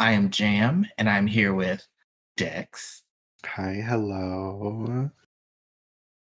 [0.00, 1.86] I am Jam, and I'm here with
[2.38, 3.02] Dex,
[3.44, 5.10] Hi, hello.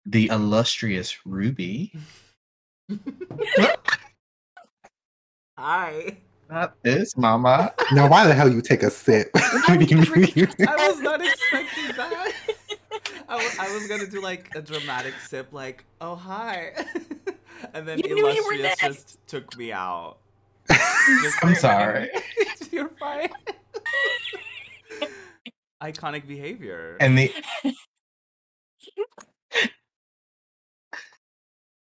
[0.07, 1.93] the illustrious Ruby.
[5.59, 6.17] Hi.
[6.49, 7.75] Not this, Mama.
[7.91, 9.31] Now, why the hell you take a sip?
[9.35, 9.77] I
[10.89, 12.33] was not expecting that.
[13.29, 16.75] I was, I was gonna do like a dramatic sip, like, oh, hi.
[17.75, 20.19] and then You knew you were Illustrious just took me out.
[21.43, 22.11] I'm sorry.
[22.71, 23.31] You're fine.
[25.83, 26.97] Iconic behavior.
[27.01, 27.33] And the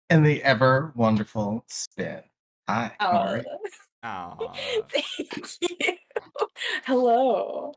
[0.10, 2.22] and the ever wonderful spin.
[2.68, 3.46] Hi, Oh, Mari.
[4.04, 4.38] Aw.
[4.90, 5.98] thank you.
[6.86, 7.74] Hello.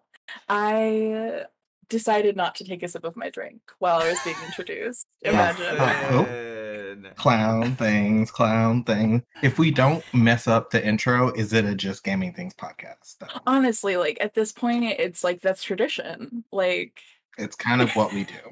[0.48, 1.44] I
[1.88, 5.06] decided not to take a sip of my drink while I was being introduced.
[5.22, 5.76] Imagine.
[5.78, 6.20] Oh.
[6.20, 7.08] Listen.
[7.16, 9.22] Clown things, clown things.
[9.42, 13.18] If we don't mess up the intro, is it a just gaming things podcast?
[13.20, 13.26] though?
[13.46, 16.44] Honestly, like at this point, it's like that's tradition.
[16.52, 16.98] Like
[17.38, 18.34] It's kind of what we do.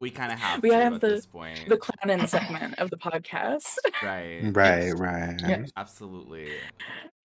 [0.00, 1.66] We kind of have We have at the- this point.
[1.66, 3.74] the clowning segment of the podcast.
[4.02, 4.40] Right.
[4.52, 5.40] right, right.
[5.40, 5.64] Yeah.
[5.78, 6.48] Absolutely.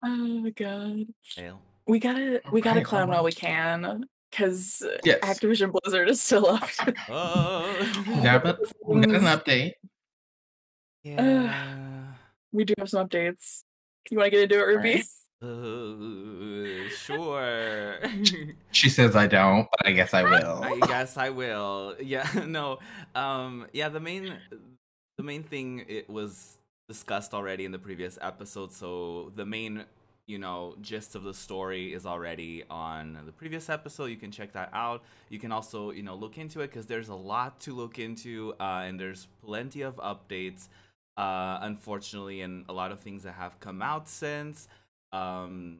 [0.04, 1.06] Oh my god.
[1.38, 1.60] Ale.
[1.86, 4.06] We gotta we gotta Okay, clown while we can.
[4.36, 5.20] Because Yes.
[5.22, 6.68] Activision Blizzard is still up.
[6.84, 8.02] to Oh.
[8.22, 9.72] Yeah, but we got an update.
[11.02, 12.12] Yeah.
[12.52, 13.62] We do have some updates.
[14.10, 15.02] You want to get into it, Ruby?
[15.42, 17.96] Uh, sure.
[18.72, 20.62] She says I don't, but I guess I will.
[20.62, 21.94] I guess I will.
[22.00, 22.78] Yeah, no.
[23.14, 24.36] Um yeah, the main
[25.16, 29.84] the main thing it was discussed already in the previous episode, so the main,
[30.26, 34.06] you know, gist of the story is already on the previous episode.
[34.06, 35.02] You can check that out.
[35.28, 38.54] You can also, you know, look into it cuz there's a lot to look into
[38.60, 40.68] uh and there's plenty of updates
[41.16, 44.68] uh unfortunately and a lot of things that have come out since
[45.12, 45.78] um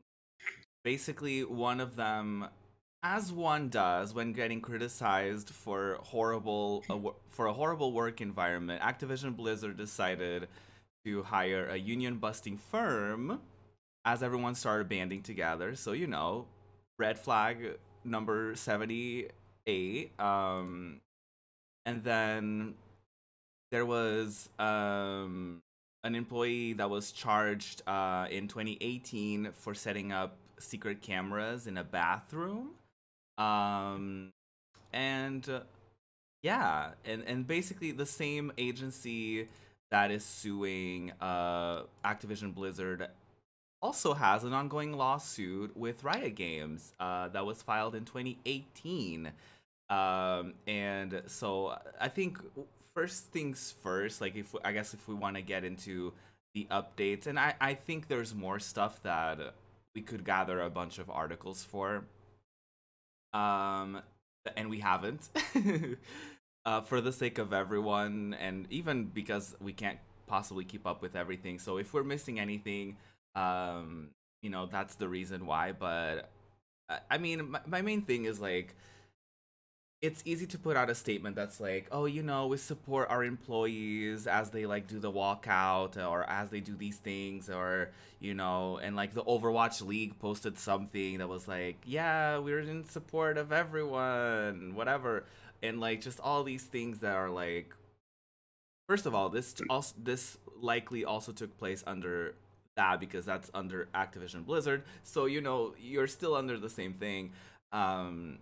[0.85, 2.47] basically one of them
[3.03, 9.37] as one does when getting criticized for horrible wo- for a horrible work environment activision
[9.37, 10.49] blizzard decided
[11.05, 13.41] to hire a union busting firm
[14.07, 15.75] as everyone started banding together.
[15.75, 16.47] So you know
[16.99, 21.01] red flag number 78 um
[21.85, 22.75] and then
[23.73, 25.61] there was um
[26.05, 31.83] an employee that was charged uh, in 2018 for setting up secret cameras in a
[31.83, 32.71] bathroom.
[33.37, 34.31] Um
[34.93, 35.61] and uh,
[36.43, 39.49] yeah and and basically the same agency
[39.91, 43.09] that is suing uh activision blizzard
[43.83, 49.33] also has an ongoing lawsuit with riot games uh that was filed in 2018
[49.91, 52.39] um and so i think
[52.95, 56.13] first things first like if i guess if we want to get into
[56.55, 59.39] the updates and i i think there's more stuff that
[59.97, 62.05] we could gather a bunch of articles for.
[63.33, 64.03] Um
[64.57, 65.29] and we haven't.
[66.67, 71.15] Uh for the sake of everyone and even because we can't possibly keep up with
[71.15, 71.61] everything.
[71.61, 72.97] So if we're missing anything
[73.37, 74.11] um
[74.43, 76.31] you know that's the reason why but
[76.91, 78.77] I- i mean my, my main thing is like
[80.03, 83.25] it's easy to put out a statement that's like, oh, you know, we support our
[83.25, 88.35] employees as they like do the walkout or as they do these things or, you
[88.35, 93.39] know, and like the Overwatch League posted something that was like, yeah, we're in support
[93.39, 95.25] of everyone, whatever.
[95.63, 97.75] And like just all these things that are like
[98.89, 102.35] First of all, this also this likely also took place under
[102.77, 104.85] that because that's under Activision Blizzard.
[105.03, 107.33] So, you know, you're still under the same thing.
[107.73, 108.39] Um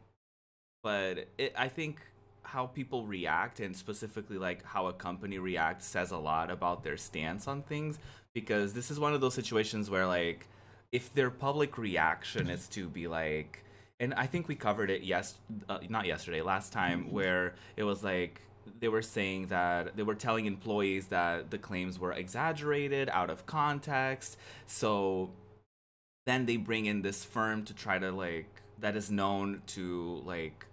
[0.82, 2.00] but it, I think
[2.42, 6.98] how people react and specifically like how a company reacts says a lot about their
[6.98, 7.98] stance on things
[8.34, 10.46] because this is one of those situations where like
[10.92, 13.64] if their public reaction is to be like
[13.98, 15.36] and I think we covered it yes
[15.70, 18.42] uh, not yesterday last time where it was like
[18.80, 23.46] they were saying that they were telling employees that the claims were exaggerated out of
[23.46, 24.36] context.
[24.66, 25.30] So
[26.26, 30.66] then they bring in this firm to try to like that is known to like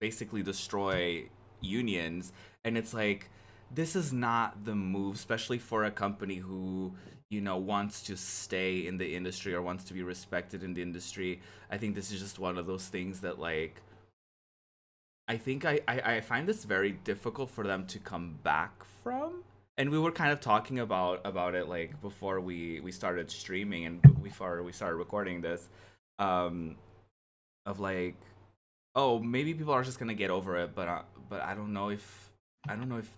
[0.00, 1.28] basically destroy
[1.60, 2.32] unions.
[2.64, 3.30] And it's like
[3.74, 6.94] this is not the move especially for a company who
[7.30, 10.82] you know wants to stay in the industry or wants to be respected in the
[10.82, 11.40] industry.
[11.70, 13.82] I think this is just one of those things that like
[15.28, 19.44] i think i i, I find this very difficult for them to come back from.
[19.76, 23.86] And we were kind of talking about about it like before we we started streaming
[23.86, 25.68] and before we started recording this
[26.18, 26.76] um
[27.64, 28.16] of like
[28.96, 31.90] oh maybe people are just gonna get over it but uh, but i don't know
[31.90, 32.32] if
[32.68, 33.10] i don't know if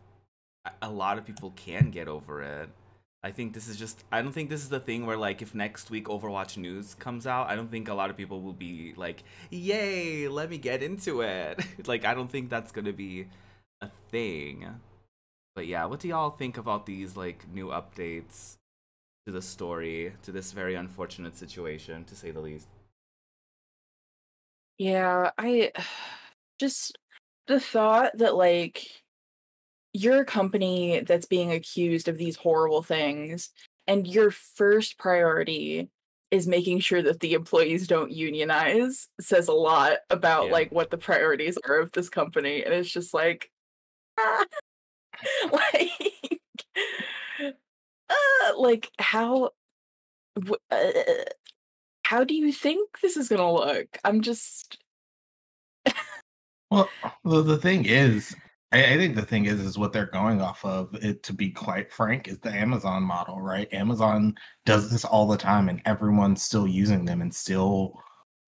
[0.82, 2.68] a lot of people can get over it
[3.22, 5.54] I think this is just I don't think this is the thing where like if
[5.54, 8.94] next week Overwatch news comes out, I don't think a lot of people will be
[8.96, 13.26] like, "Yay, let me get into it." like I don't think that's going to be
[13.82, 14.66] a thing.
[15.54, 18.56] But yeah, what do y'all think about these like new updates
[19.26, 22.68] to the story, to this very unfortunate situation to say the least?
[24.78, 25.72] Yeah, I
[26.58, 26.96] just
[27.46, 28.99] the thought that like
[29.92, 33.50] you're a company that's being accused of these horrible things
[33.86, 35.88] and your first priority
[36.30, 40.52] is making sure that the employees don't unionize says a lot about Yeah.
[40.52, 43.50] like what the priorities are of this company and it's just like
[44.18, 44.44] ah,
[45.52, 46.40] like
[47.40, 49.50] uh, like how
[50.70, 50.80] uh,
[52.04, 54.78] how do you think this is gonna look i'm just
[56.70, 56.88] Well,
[57.24, 58.36] the, the thing is,
[58.72, 60.94] I, I think the thing is, is what they're going off of.
[60.94, 63.72] It to be quite frank, is the Amazon model, right?
[63.72, 67.94] Amazon does this all the time, and everyone's still using them, and still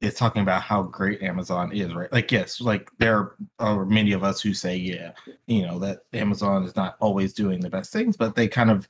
[0.01, 2.13] is talking about how great Amazon is, right?
[2.13, 5.13] Like, yes, like there are many of us who say, yeah,
[5.47, 8.89] you know, that Amazon is not always doing the best things, but they kind of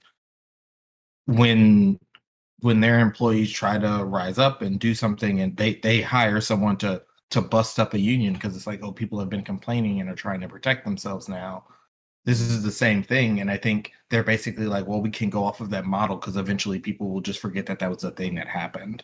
[1.26, 1.99] when
[2.61, 6.76] when their employees try to rise up and do something and they they hire someone
[6.79, 7.02] to
[7.32, 10.14] to bust up a union because it's like oh people have been complaining and are
[10.14, 11.64] trying to protect themselves now.
[12.25, 15.44] This is the same thing and i think they're basically like well we can go
[15.44, 18.34] off of that model because eventually people will just forget that that was a thing
[18.37, 19.02] that happened.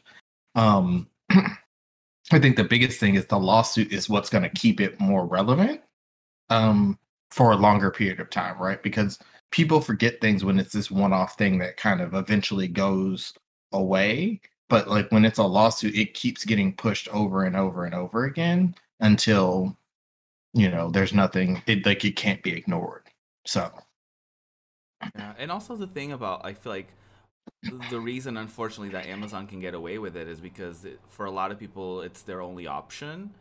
[0.54, 5.00] Um i think the biggest thing is the lawsuit is what's going to keep it
[5.00, 5.80] more relevant
[6.50, 6.98] um
[7.30, 8.82] for a longer period of time right?
[8.82, 9.18] Because
[9.50, 13.32] people forget things when it's this one-off thing that kind of eventually goes
[13.72, 17.94] away but like when it's a lawsuit it keeps getting pushed over and over and
[17.94, 19.76] over again until
[20.54, 23.04] you know there's nothing it like it can't be ignored
[23.46, 23.70] so
[25.14, 26.88] Yeah, and also the thing about I feel like
[27.70, 31.30] the reason, unfortunately, that Amazon can get away with it is because it, for a
[31.30, 33.32] lot of people, it's their only option,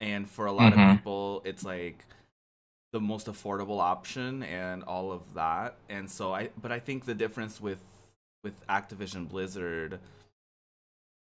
[0.00, 0.74] and for a lot Mhm.
[0.74, 2.06] of people, it's like
[2.92, 5.76] the most affordable option and all of that.
[5.90, 7.80] And so I, but I think the difference with
[8.44, 10.00] with Activision Blizzard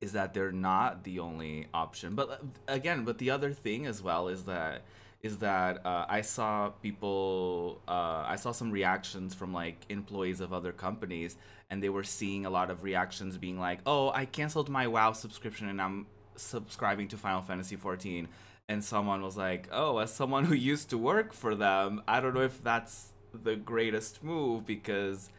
[0.01, 2.15] is that they're not the only option.
[2.15, 2.37] But uh,
[2.67, 4.83] again, but the other thing as well is that
[5.25, 10.53] is that uh, I saw people, uh, I saw some reactions from like employees of
[10.53, 11.35] other companies,
[11.71, 15.13] and they were seeing a lot of reactions being like, "Oh, I canceled my WoW
[15.13, 16.05] subscription and I'm
[16.35, 18.27] subscribing to Final Fantasy 14."
[18.69, 22.35] And someone was like, "Oh, as someone who used to work for them, I don't
[22.35, 25.29] know if that's the greatest move because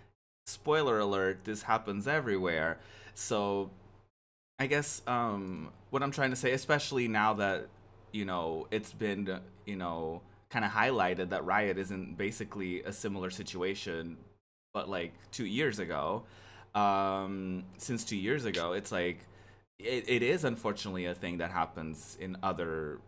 [0.46, 2.80] spoiler alert, this happens everywhere."
[3.14, 3.70] So
[4.58, 7.68] I guess um, what I'm trying to say, especially now that
[8.12, 13.30] you know it's been you know kind of highlighted that Riot isn't basically a similar
[13.30, 14.16] situation,
[14.72, 16.22] but like two years ago.
[16.74, 19.20] Um, since two years ago, it's like
[19.78, 22.98] it, it is unfortunately a thing that happens in other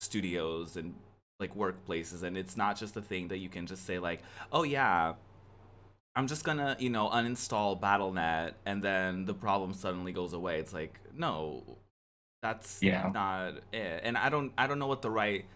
[0.00, 0.94] studios and
[1.40, 4.22] like workplaces, and it's not just a thing that you can just say like,
[4.52, 5.14] oh yeah,
[6.16, 10.60] I'm just gonna, you know, uninstall Battle.net and then the problem suddenly goes away.
[10.60, 11.78] It's like, no,
[12.42, 13.10] that's Yeah.
[13.12, 14.02] not it.
[14.04, 15.46] And I don't, I don't know what the right,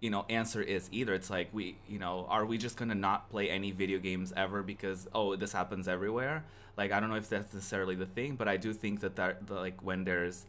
[0.00, 1.14] you know, answer is either.
[1.14, 4.62] It's like we, you know, are we just gonna not play any video games ever
[4.62, 6.44] because oh, this happens everywhere?
[6.76, 9.46] Like I don't know if that's necessarily the thing, but I do think that that
[9.46, 10.46] the, like when there's,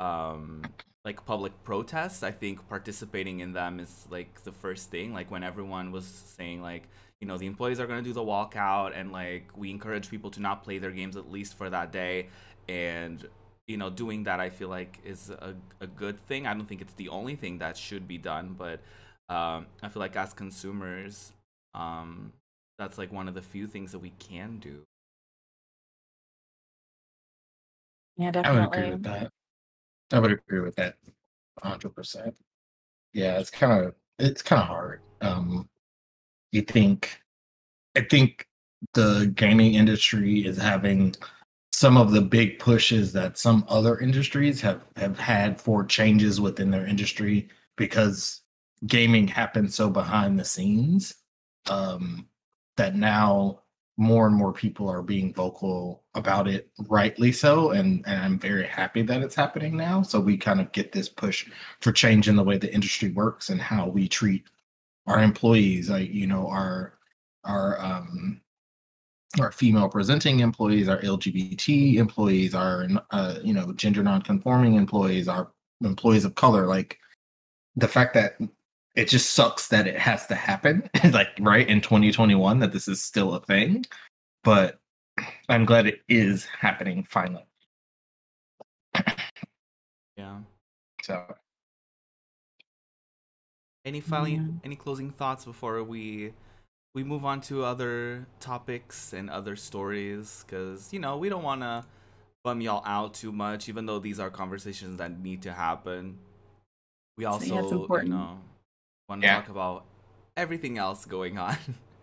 [0.00, 0.62] um,
[1.04, 5.12] like public protests, I think participating in them is like the first thing.
[5.12, 6.88] Like when everyone was saying like
[7.20, 10.30] you know the employees are going to do the walkout and like we encourage people
[10.30, 12.28] to not play their games at least for that day.
[12.68, 13.26] And
[13.66, 16.46] you know doing that i feel like is a, a good thing.
[16.46, 18.80] I don't think it's the only thing that should be done but
[19.28, 21.32] um, i feel like as consumers
[21.74, 22.32] um,
[22.78, 24.82] that's like one of the few things that we can do.
[28.16, 29.32] Yeah definitely i would agree with that.
[30.12, 30.94] I would agree with that
[31.62, 32.34] 100%
[33.12, 35.00] yeah it's kind of it's kind of hard.
[35.20, 35.68] Um
[36.56, 37.20] you think
[37.96, 38.46] i think
[38.94, 41.14] the gaming industry is having
[41.72, 46.70] some of the big pushes that some other industries have have had for changes within
[46.70, 48.40] their industry because
[48.86, 51.16] gaming happens so behind the scenes
[51.70, 52.26] um
[52.76, 53.60] that now
[53.98, 58.66] more and more people are being vocal about it rightly so and, and i'm very
[58.66, 60.02] happy that it's happening now.
[60.02, 61.48] So we kind of get this push
[61.80, 64.44] for change in the way the industry works and how we treat
[65.06, 66.98] our employees like you know our
[67.44, 68.40] our um
[69.40, 75.50] our female presenting employees our lgbt employees our uh, you know gender non-conforming employees our
[75.82, 76.98] employees of color like
[77.76, 78.36] the fact that
[78.94, 83.02] it just sucks that it has to happen like right in 2021 that this is
[83.02, 83.84] still a thing
[84.42, 84.78] but
[85.48, 87.44] I'm glad it is happening finally.
[90.16, 90.38] Yeah.
[91.02, 91.34] So
[93.86, 94.48] Any finally Yeah.
[94.64, 96.34] any closing thoughts before we
[96.94, 100.44] we move on to other topics and other stories?
[100.46, 101.86] Because you know we don't want to
[102.44, 106.18] bum y'all out too much, even though these are conversations that need to happen.
[107.16, 108.40] We So, also, yeah, you know,
[109.08, 109.34] want to Yeah.
[109.34, 109.86] talk about
[110.36, 111.56] everything else going on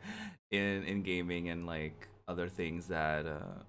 [0.51, 3.63] in in gaming and like other things that uh,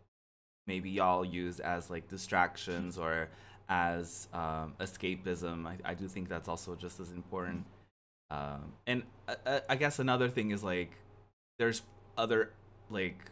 [0.66, 3.28] maybe y'all use as like distractions or
[3.68, 5.66] as um, escapism.
[5.66, 7.64] I, I do think that's also just as important.
[8.34, 10.90] Um, and uh, uh, I guess another thing is like
[11.58, 11.82] there's
[12.16, 12.50] other
[12.90, 13.30] like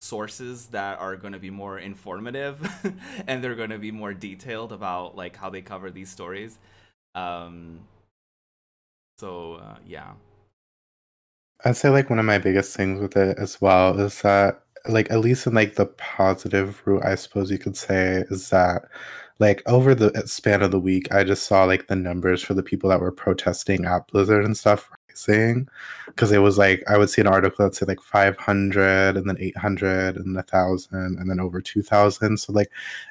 [0.00, 2.58] sources that are going to be more informative
[3.26, 6.58] and they're going to be more detailed about like how they cover these stories.
[7.14, 7.80] Um,
[9.18, 10.12] so uh, yeah.
[11.64, 15.10] I'd say like one of my biggest things with it as well is that like
[15.10, 18.86] at least in like the positive route I suppose you could say is that
[19.40, 22.54] like over the uh, span of the week I just saw like the numbers for
[22.54, 25.68] the people that were protesting at Blizzard and stuff rising
[26.06, 29.36] because it was like I would see an article that said like 500 and then
[29.38, 32.70] 800 and a thousand and then over 2000 so like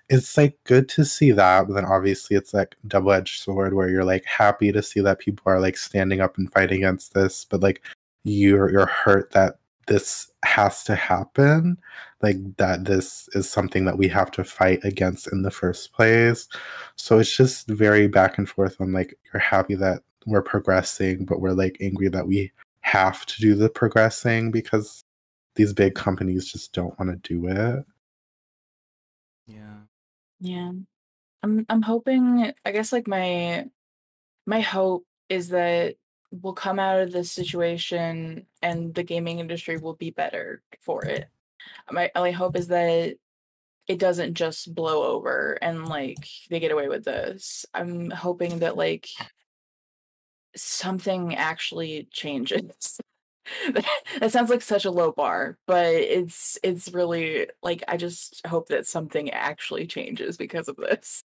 [0.10, 4.06] it's like good to see that but then obviously it's like double-edged sword where you're
[4.06, 7.62] like happy to see that people are like standing up and fighting against this but
[7.62, 7.82] like
[8.24, 9.60] you're you're hurt that
[9.90, 11.78] this has to happen
[12.22, 16.48] like that this is something that we have to fight against in the first place
[16.96, 21.42] so it's just very back and forth on like you're happy that we're progressing but
[21.42, 25.04] we're like angry that we have to do the progressing because
[25.56, 27.86] these big companies just don't want to do it
[29.50, 29.78] Yeah.
[30.40, 30.72] Yeah.
[31.44, 33.66] I'm I'm hoping I guess like my
[34.46, 35.96] my hope is that
[36.32, 41.28] we'll come out of this situation and the gaming industry will be better for it.
[41.92, 43.16] My only hope is that
[43.88, 47.66] it doesn't just blow over and like they get away with this.
[47.74, 49.08] I'm hoping that like
[50.56, 53.00] something actually changes.
[54.20, 58.68] that sounds like such a low bar, but it's it's really like I just hope
[58.68, 61.24] that something actually changes because of this.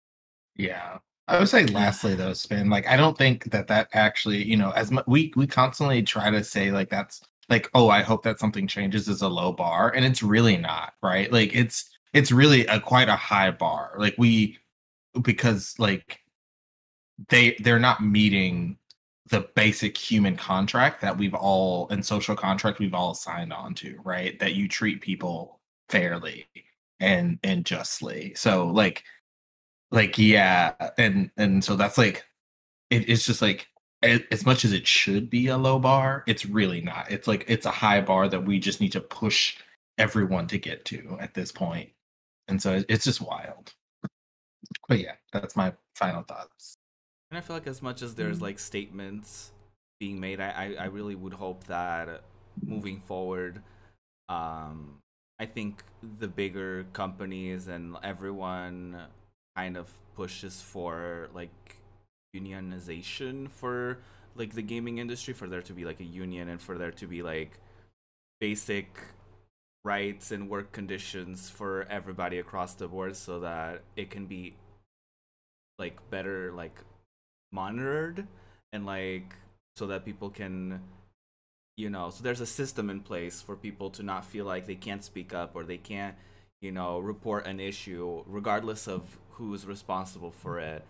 [0.54, 0.98] Yeah.
[1.28, 4.70] I would say lastly though, Spin, like I don't think that that actually, you know,
[4.70, 8.38] as mu- we we constantly try to say like that's like oh, I hope that
[8.40, 11.32] something changes is a low bar and it's really not, right?
[11.32, 13.94] Like it's it's really a quite a high bar.
[13.98, 14.58] Like we
[15.22, 16.20] because like
[17.28, 18.78] they they're not meeting
[19.28, 23.98] the basic human contract that we've all and social contract we've all signed on to,
[24.04, 24.38] right?
[24.38, 26.46] That you treat people fairly
[27.00, 28.34] and and justly.
[28.36, 29.04] So like
[29.90, 32.24] like yeah and and so that's like
[32.90, 33.68] it, it's just like
[34.02, 37.10] as much as it should be a low bar it's really not.
[37.10, 39.56] It's like it's a high bar that we just need to push
[39.98, 41.90] everyone to get to at this point.
[42.48, 43.72] And so it's just wild.
[44.88, 46.76] But yeah that's my final thoughts.
[47.30, 49.52] And I feel like as much as there's like statements
[49.98, 52.22] being made, I, I, I really would hope that
[52.64, 53.62] moving forward,
[54.28, 54.98] um,
[55.38, 55.82] I think
[56.18, 58.96] the bigger companies and everyone
[59.56, 61.80] kind of pushes for like
[62.36, 63.98] unionization for
[64.36, 67.06] like the gaming industry, for there to be like a union and for there to
[67.06, 67.58] be like
[68.40, 68.98] basic
[69.84, 74.54] rights and work conditions for everybody across the board so that it can be
[75.78, 76.80] like better like
[77.52, 78.26] monitored
[78.72, 79.36] and like
[79.76, 80.80] so that people can
[81.76, 84.74] you know so there's a system in place for people to not feel like they
[84.74, 86.16] can't speak up or they can't
[86.60, 90.82] you know report an issue regardless of who's responsible for it.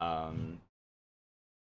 [0.00, 0.60] Um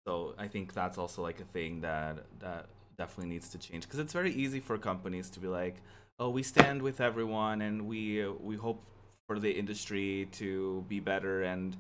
[0.06, 2.66] so i think that's also like a thing that that
[2.98, 3.84] definitely needs to change.
[3.84, 5.76] Because it's very easy for companies to be like
[6.18, 8.82] oh we stand with everyone and we we hope
[9.26, 11.76] for the industry to be better and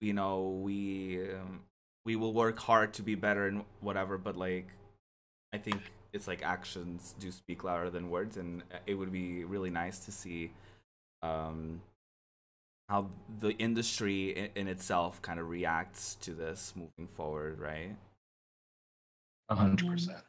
[0.00, 1.60] you know we um,
[2.04, 4.18] we will work hard to be better and whatever.
[4.18, 4.68] But like
[5.52, 5.80] i think
[6.12, 10.12] it's like actions do speak louder than words and it would be really nice to
[10.12, 10.50] see
[11.22, 11.80] um
[12.88, 17.94] how the industry in, in itself kind of reacts to this moving forward right
[19.50, 20.22] 100%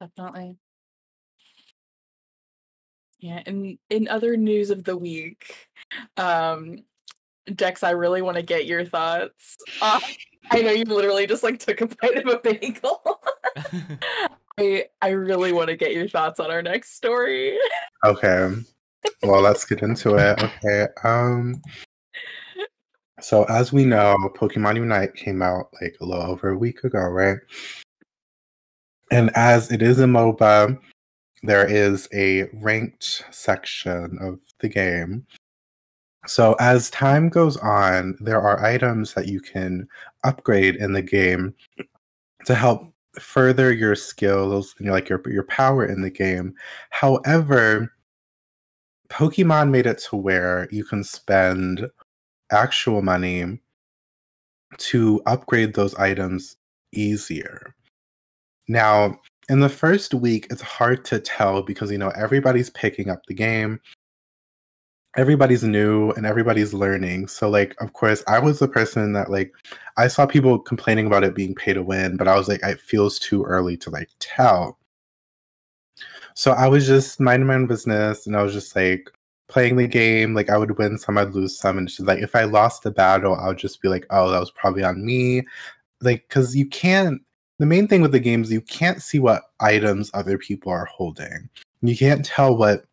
[0.00, 0.56] Definitely.
[3.18, 5.68] Yeah, and in other news of the week,
[6.16, 6.84] um,
[7.54, 9.56] Dex, I really want to get your thoughts.
[9.80, 10.00] Uh,
[10.50, 13.20] I know you literally just like took a bite of a bagel.
[14.58, 17.58] I I really want to get your thoughts on our next story.
[18.04, 18.54] Okay.
[19.22, 20.42] Well, let's get into it.
[20.42, 20.86] Okay.
[21.04, 21.62] Um
[23.20, 27.00] so as we know, Pokemon Unite came out like a little over a week ago,
[27.00, 27.38] right?
[29.10, 30.78] And as it is a MOBA,
[31.42, 35.26] there is a ranked section of the game.
[36.26, 39.88] So as time goes on, there are items that you can
[40.24, 41.54] upgrade in the game
[42.46, 46.54] to help further your skills and like your your power in the game.
[46.90, 47.92] However,
[49.08, 51.88] Pokemon made it to where you can spend
[52.50, 53.58] actual money
[54.78, 56.56] to upgrade those items
[56.92, 57.74] easier.
[58.68, 63.24] Now, in the first week, it's hard to tell because you know everybody's picking up
[63.26, 63.80] the game.
[65.16, 67.28] Everybody's new and everybody's learning.
[67.28, 69.52] So like of course I was the person that like
[69.96, 72.80] I saw people complaining about it being pay to win, but I was like it
[72.80, 74.78] feels too early to like tell.
[76.34, 79.10] So I was just minding my own business and I was just like
[79.48, 80.34] playing the game.
[80.34, 81.78] Like I would win some, I'd lose some.
[81.78, 84.40] And she's like, if I lost the battle, I would just be like, oh, that
[84.40, 85.42] was probably on me.
[86.00, 87.22] Like, cause you can't
[87.58, 90.84] the main thing with the game is you can't see what items other people are
[90.86, 91.48] holding.
[91.80, 92.84] You can't tell what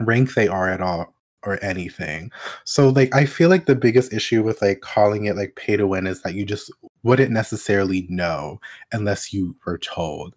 [0.00, 1.14] rank they are at all
[1.44, 2.30] or anything.
[2.64, 5.86] So like I feel like the biggest issue with like calling it like pay to
[5.86, 6.70] win is that you just
[7.02, 8.60] wouldn't necessarily know
[8.92, 10.34] unless you were told.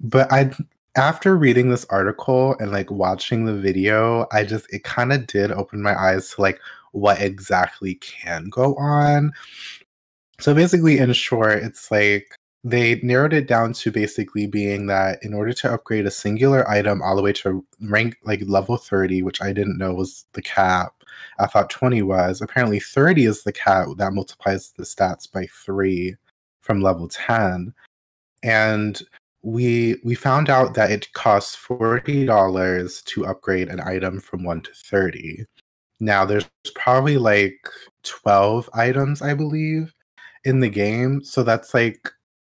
[0.00, 0.50] But I
[0.96, 5.52] after reading this article and like watching the video, I just it kind of did
[5.52, 6.60] open my eyes to like
[6.92, 9.32] what exactly can go on.
[10.40, 15.32] So basically in short, it's like they narrowed it down to basically being that in
[15.32, 19.40] order to upgrade a singular item all the way to rank like level 30 which
[19.40, 20.92] i didn't know was the cap
[21.38, 26.14] i thought 20 was apparently 30 is the cap that multiplies the stats by 3
[26.60, 27.72] from level 10
[28.42, 29.02] and
[29.42, 34.70] we we found out that it costs $40 to upgrade an item from 1 to
[34.74, 35.44] 30
[36.00, 37.58] now there's probably like
[38.02, 39.94] 12 items i believe
[40.44, 42.10] in the game so that's like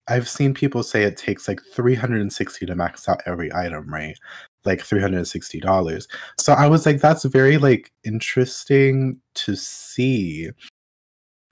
[0.09, 4.17] I've seen people say it takes like 360 to max out every item, right?
[4.65, 6.07] Like $360.
[6.39, 10.49] So I was like, that's very like interesting to see.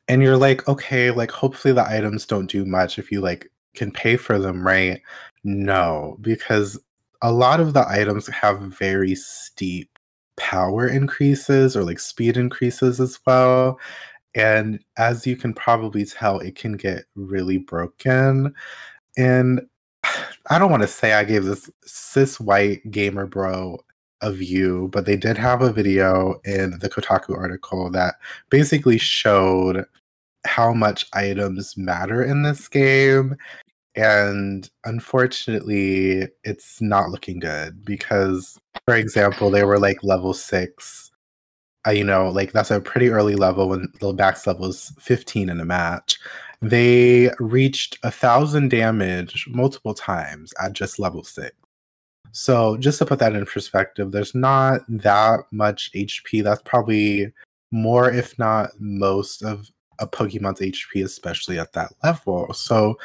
[0.09, 3.91] And you're like, okay, like hopefully the items don't do much if you like can
[3.91, 5.01] pay for them, right?
[5.45, 6.79] No, because
[7.23, 9.91] a lot of the items have very steep
[10.37, 13.79] power increases or like speed increases as well.
[14.35, 18.55] And as you can probably tell, it can get really broken.
[19.17, 19.63] And
[20.51, 23.79] I don't want to say I gave this cis white gamer bro
[24.21, 28.15] a view, but they did have a video in the Kotaku article that
[28.51, 29.85] basically showed
[30.47, 33.37] how much items matter in this game.
[33.97, 41.11] And unfortunately, it's not looking good because, for example, they were like level six
[41.87, 45.49] uh, you know, like that's a pretty early level when the max level is 15
[45.49, 46.19] in a match.
[46.61, 51.55] They reached a thousand damage multiple times at just level six.
[52.33, 56.43] So just to put that in perspective, there's not that much HP.
[56.43, 57.33] That's probably
[57.71, 62.53] more, if not most, of a Pokemon's HP, especially at that level.
[62.53, 62.99] So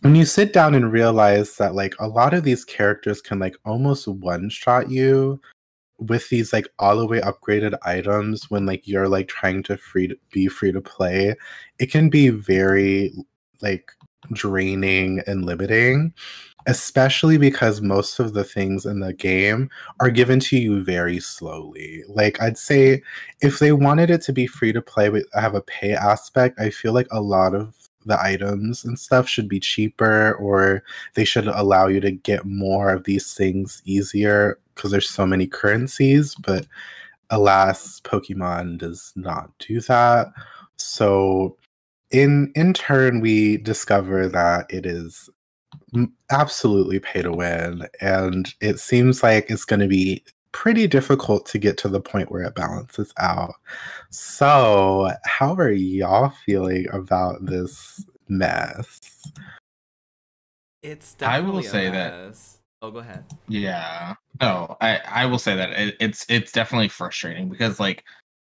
[0.00, 3.56] when you sit down and realize that like a lot of these characters can like
[3.64, 5.40] almost one shot you
[5.98, 10.06] with these like all the way upgraded items when like you're like trying to free
[10.06, 11.34] to be free to play
[11.80, 13.12] it can be very
[13.60, 13.90] like
[14.32, 16.12] draining and limiting
[16.66, 22.04] especially because most of the things in the game are given to you very slowly.
[22.08, 23.02] Like i'd say
[23.40, 26.70] if they wanted it to be free to play but have a pay aspect i
[26.70, 30.82] feel like a lot of the items and stuff should be cheaper or
[31.14, 35.46] they should allow you to get more of these things easier because there's so many
[35.46, 36.66] currencies but
[37.30, 40.28] alas pokemon does not do that.
[40.76, 41.56] So
[42.10, 45.28] in in turn we discover that it is
[46.30, 51.58] absolutely pay to win and it seems like it's going to be pretty difficult to
[51.58, 53.54] get to the point where it balances out.
[54.10, 59.00] So, how are y'all feeling about this mess?
[60.82, 62.34] It's definitely I will definitely a say that-
[62.80, 63.24] Oh, go ahead.
[63.48, 64.14] Yeah.
[64.40, 68.04] No, I I will say that it, it's it's definitely frustrating because like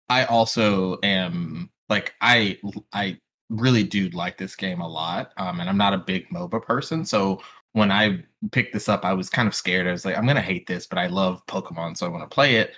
[0.07, 2.57] I also am like I
[2.93, 3.17] I
[3.49, 5.33] really do like this game a lot.
[5.35, 7.41] Um and I'm not a big MOBA person, so
[7.73, 9.88] when I picked this up I was kind of scared.
[9.88, 12.34] I was like I'm to hate this, but I love Pokemon so I want to
[12.34, 12.73] play it.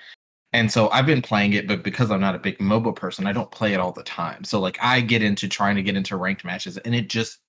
[0.53, 3.33] And so I've been playing it, but because I'm not a big MOBA person, I
[3.33, 4.43] don't play it all the time.
[4.43, 7.39] So like I get into trying to get into ranked matches and it just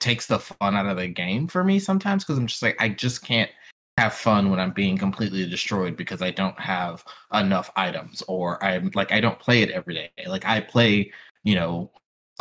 [0.00, 2.90] takes the fun out of the game for me sometimes because I'm just like I
[2.90, 3.50] just can't
[3.96, 8.90] have fun when I'm being completely destroyed because I don't have enough items or I'm
[8.94, 10.10] like I don't play it every day.
[10.26, 11.12] Like I play,
[11.44, 11.90] you know,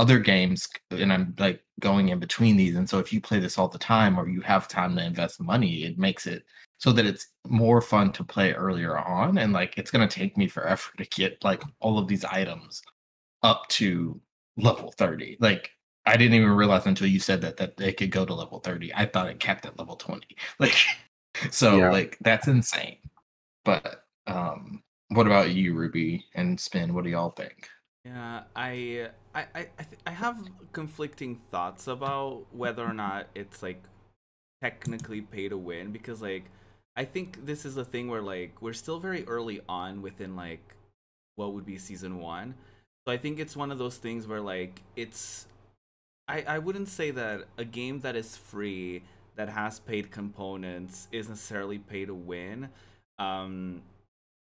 [0.04, 3.58] other games and I'm like going in between these and so if you play this
[3.58, 6.44] all the time or you have time to invest money, it makes it
[6.78, 10.38] so that it's more fun to play earlier on and like it's going to take
[10.38, 12.82] me forever to get like all of these items
[13.42, 14.20] up to
[14.58, 15.72] level 30 like
[16.06, 18.94] i didn't even realize until you said that that they could go to level 30
[18.94, 20.26] i thought it capped at level 20
[20.60, 20.76] like
[21.52, 21.92] so Yeah.
[21.92, 22.98] like that's insane.
[23.66, 26.94] But um what about you ruby and spin?
[26.94, 27.68] What do y'all think
[28.06, 30.38] Yeah, I I I th- I have
[30.74, 33.82] conflicting thoughts about whether or not it's like
[34.62, 36.46] technically pay to win because like
[36.98, 40.76] I think this is a thing where like we're still very early on within like
[41.36, 42.56] what would be season 1.
[43.08, 45.48] So I think it's one of those things where like it's
[46.28, 49.04] I I wouldn't say that a game that is free
[49.36, 52.70] that has paid components is necessarily pay to win.
[53.20, 53.84] Um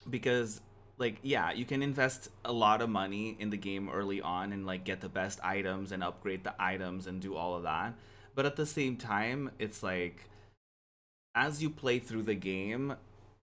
[0.10, 0.62] because
[0.98, 4.66] like yeah you can invest a lot of money in the game early on and
[4.66, 7.94] like get the best items and upgrade the items and do all of that.
[8.36, 10.30] But at the same time it's like
[11.36, 12.96] as you play through the game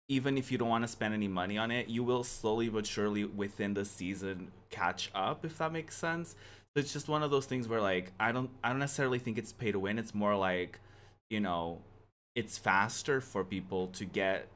[0.07, 2.85] even if you don't want to spend any money on it you will slowly but
[2.85, 6.35] surely within the season catch up if that makes sense.
[6.73, 9.37] So it's just one of those things where like i don't i don't necessarily think
[9.37, 9.99] it's pay to win.
[9.99, 10.79] It's more like
[11.29, 11.79] you know
[12.35, 14.47] it's faster for people to get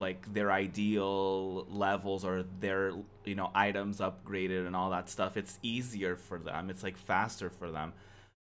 [0.00, 2.92] like their ideal levels or their
[3.24, 7.48] you know items upgraded and all that stuff it's easier for them it's like faster
[7.50, 7.92] for them.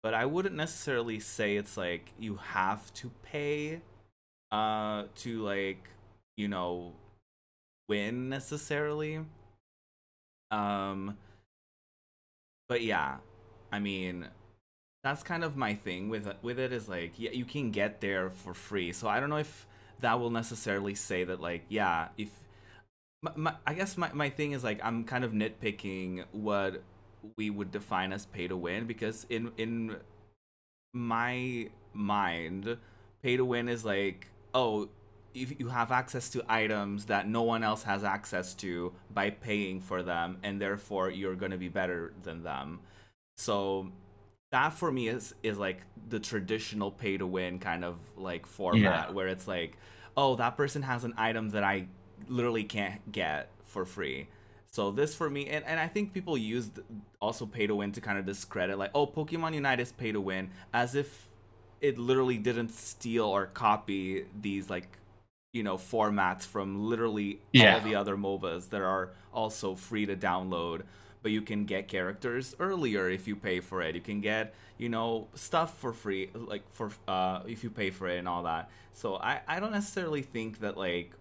[0.02, 3.82] But i wouldn't necessarily say it's like you have to pay
[4.52, 5.90] uh to like
[6.38, 6.94] you know
[7.90, 9.20] win necessarily.
[10.52, 11.18] Um
[12.70, 13.18] but yeah
[13.72, 14.28] i mean
[15.04, 18.30] that's kind of my thing with with it is like yeah you can get there
[18.30, 18.94] for free.
[18.94, 19.68] So i don't know if
[20.04, 22.30] that will necessarily say that like yeah if
[23.22, 26.84] my, my, i guess my, my thing is like i'm kind of nitpicking what
[27.38, 29.96] we would define as pay to win because in in
[30.94, 32.78] my mind
[33.22, 34.88] pay to win is like oh
[35.34, 39.80] if you have access to items that no one else has access to by paying
[39.80, 42.80] for them and therefore you're going to be better than them.
[43.38, 43.92] So
[44.54, 48.82] that for me is is like the traditional pay to win kind of like format
[49.10, 49.12] Yeah.
[49.12, 49.78] where it's like
[50.16, 51.88] oh that person has an item that i
[52.30, 54.28] literally can't get for free
[54.72, 56.70] so this for me and, and i think people use
[57.20, 60.22] also pay to win to kind of discredit like oh pokemon unite is pay to
[60.22, 61.30] win as if
[61.82, 64.98] it literally didn't steal or copy these like
[65.52, 67.76] you know formats from literally Yeah.
[67.76, 70.82] all the other MOBAs that are also free to download.
[71.24, 73.96] But you can get characters earlier if you pay for it.
[73.96, 78.08] You can get you know stuff for free, like for uh if you pay for
[78.08, 78.70] it and all that.
[78.94, 81.14] So I I don't necessarily think that like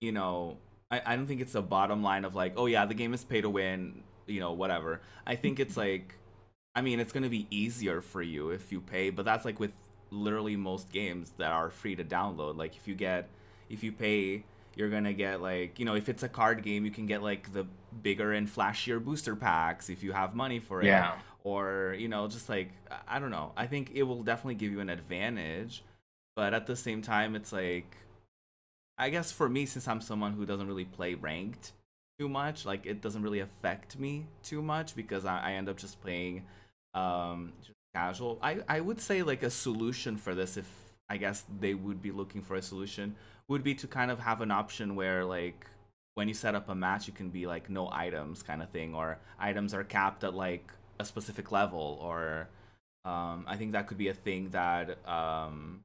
[0.00, 0.58] you know
[0.90, 3.24] I I don't think it's a bottom line of like oh yeah the game is
[3.24, 5.00] pay to win you know whatever.
[5.26, 6.16] I think it's like
[6.74, 9.72] I mean, it's gonna be easier for you if you pay, but that's like with
[10.10, 12.56] literally most games that are free to download.
[12.56, 13.28] Like if you get,
[13.68, 14.44] if you pay,
[14.76, 17.52] you're gonna get like, you know, if it's a card game, you can get like
[17.52, 17.66] the
[18.02, 20.86] bigger and flashier booster packs if you have money for it.
[20.86, 21.14] Yeah.
[21.44, 22.70] Or you know, just like
[23.08, 23.52] I- don't know.
[23.56, 25.82] I think it will definitely give you an advantage,
[26.36, 27.96] but at the same time, it's like,
[28.98, 31.72] I guess for me, since I'm someone who doesn't really play ranked
[32.18, 35.76] too much, like it doesn't really affect me too much because I, I end up
[35.76, 36.44] just playing
[36.94, 40.68] um just casual i i would say like a solution for this if
[41.08, 43.14] i guess they would be looking for a solution
[43.52, 45.66] would be to kind of have an option where like
[46.14, 48.94] when you set up a match you can be like no items kind of thing
[48.94, 52.48] or items are capped at like a specific level or
[53.04, 55.80] um i think that could be a thing that um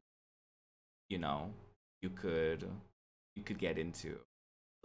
[1.10, 1.49] you know
[2.01, 2.67] you could
[3.36, 4.17] you could get into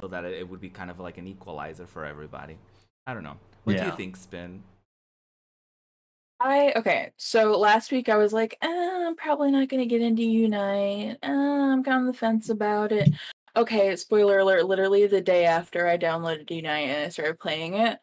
[0.00, 2.58] so that it, it would be kind of like an equalizer for everybody.
[3.06, 3.36] I don't know.
[3.64, 4.62] What do you think spin
[6.44, 7.12] I okay.
[7.16, 11.18] So last week I was like, eh, I'm probably not gonna get into Unite.
[11.22, 13.10] Uh, I'm kind of on the fence about it.
[13.56, 14.66] Okay, spoiler alert.
[14.66, 17.98] Literally the day after I downloaded Unite and I started playing it.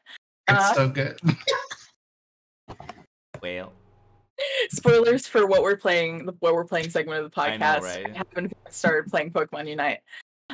[0.48, 1.20] It's Uh, so good.
[3.42, 3.74] well.
[4.70, 6.26] spoilers for what we're playing.
[6.26, 7.50] The what we're playing segment of the podcast.
[7.52, 7.82] I know, podcast.
[8.06, 8.16] right?
[8.16, 10.00] haven't started playing Pokemon Unite.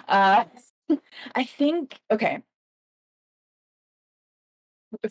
[0.08, 0.46] Uh,
[1.36, 2.42] I think okay.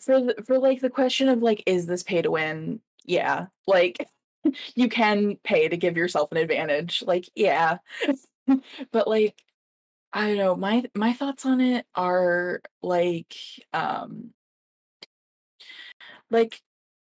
[0.01, 2.79] For the, for like the question of like, is this pay to win?
[3.05, 4.07] Yeah, like
[4.75, 7.03] you can pay to give yourself an advantage.
[7.05, 7.77] Like, yeah,
[8.91, 9.35] but like,
[10.13, 10.55] I don't know.
[10.55, 13.35] My my thoughts on it are like,
[13.73, 14.33] um,
[16.31, 16.61] like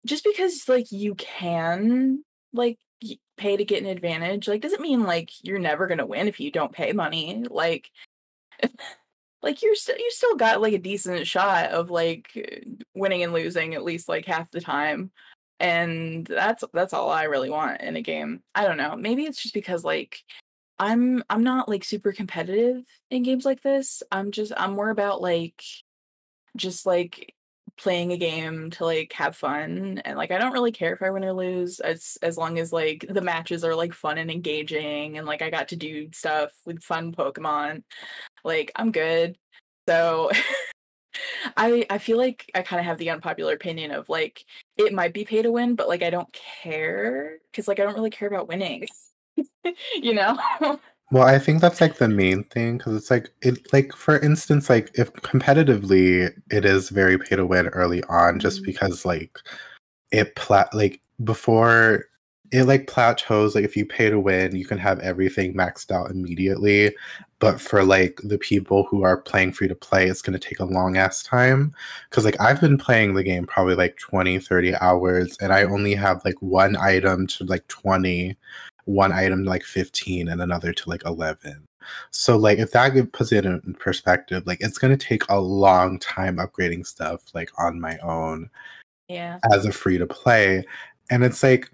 [0.06, 2.23] just because like you can
[2.54, 2.78] like
[3.38, 6.39] pay to get an advantage like doesn't mean like you're never going to win if
[6.39, 7.89] you don't pay money like
[9.45, 12.34] like you're still you still got like a decent shot of like
[12.93, 15.12] winning and losing at least like half the time
[15.62, 19.41] and that's that's all i really want in a game i don't know maybe it's
[19.41, 20.19] just because like
[20.77, 24.03] I'm I'm not like super competitive in games like this.
[24.12, 25.63] I'm just I'm more about like
[26.55, 27.34] just like
[27.77, 31.10] playing a game to like have fun and like I don't really care if I
[31.10, 35.17] win or lose as as long as like the matches are like fun and engaging
[35.17, 37.84] and like I got to do stuff with fun Pokemon.
[38.45, 39.38] Like I'm good.
[39.89, 40.31] So
[41.58, 44.45] I I feel like I kind of have the unpopular opinion of like
[44.77, 47.95] it might be pay to win, but like I don't care because like I don't
[47.95, 48.88] really care about winning.
[50.01, 50.38] you know?
[51.12, 54.69] Well, I think that's like the main thing because it's like it like for instance,
[54.69, 58.65] like if competitively it is very pay to win early on, just Mhm.
[58.65, 59.38] because like
[60.12, 62.05] it plat like before
[62.51, 63.55] it like plateaus.
[63.55, 66.95] Like if you pay to win, you can have everything maxed out immediately.
[67.39, 70.60] But for like the people who are playing free to play, it's going to take
[70.60, 71.73] a long ass time.
[72.10, 75.95] Because like I've been playing the game probably like 20, 30 hours, and I only
[75.95, 78.38] have like one item to like 20
[78.86, 81.67] one item to like 15 and another to like 11
[82.12, 85.99] so like if that puts it in perspective like it's going to take a long
[85.99, 88.49] time upgrading stuff like on my own
[89.08, 89.39] yeah.
[89.51, 90.63] as a free to play
[91.10, 91.71] and it's like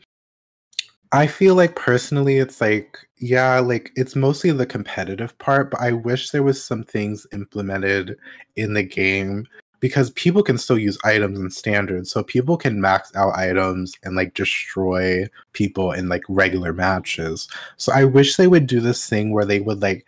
[1.12, 5.91] i feel like personally it's like yeah like it's mostly the competitive part but i
[5.91, 8.17] wish there was some things implemented
[8.56, 9.45] in the game
[9.82, 14.15] because people can still use items and standards so people can max out items and
[14.15, 17.50] like destroy people in like regular matches.
[17.76, 20.06] So i wish they would do this thing where they would like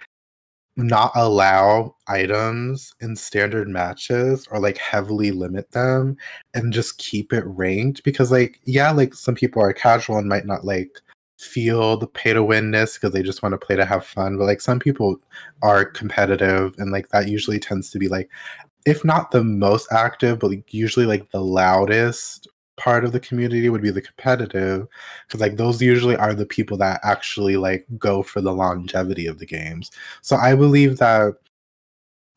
[0.76, 6.18] not allow items in standard matches or like heavily limit them
[6.54, 10.46] and just keep it ranked because like yeah like some people are casual and might
[10.46, 11.00] not like
[11.38, 14.46] feel the pay to winness because they just want to play to have fun but
[14.46, 15.18] like some people
[15.62, 18.30] are competitive and like that usually tends to be like
[18.86, 23.70] if not the most active but like, usually like the loudest part of the community
[23.70, 24.88] would be the competitive
[25.28, 29.40] because like those usually are the people that actually like go for the longevity of
[29.40, 29.92] the games.
[30.22, 31.36] So i believe that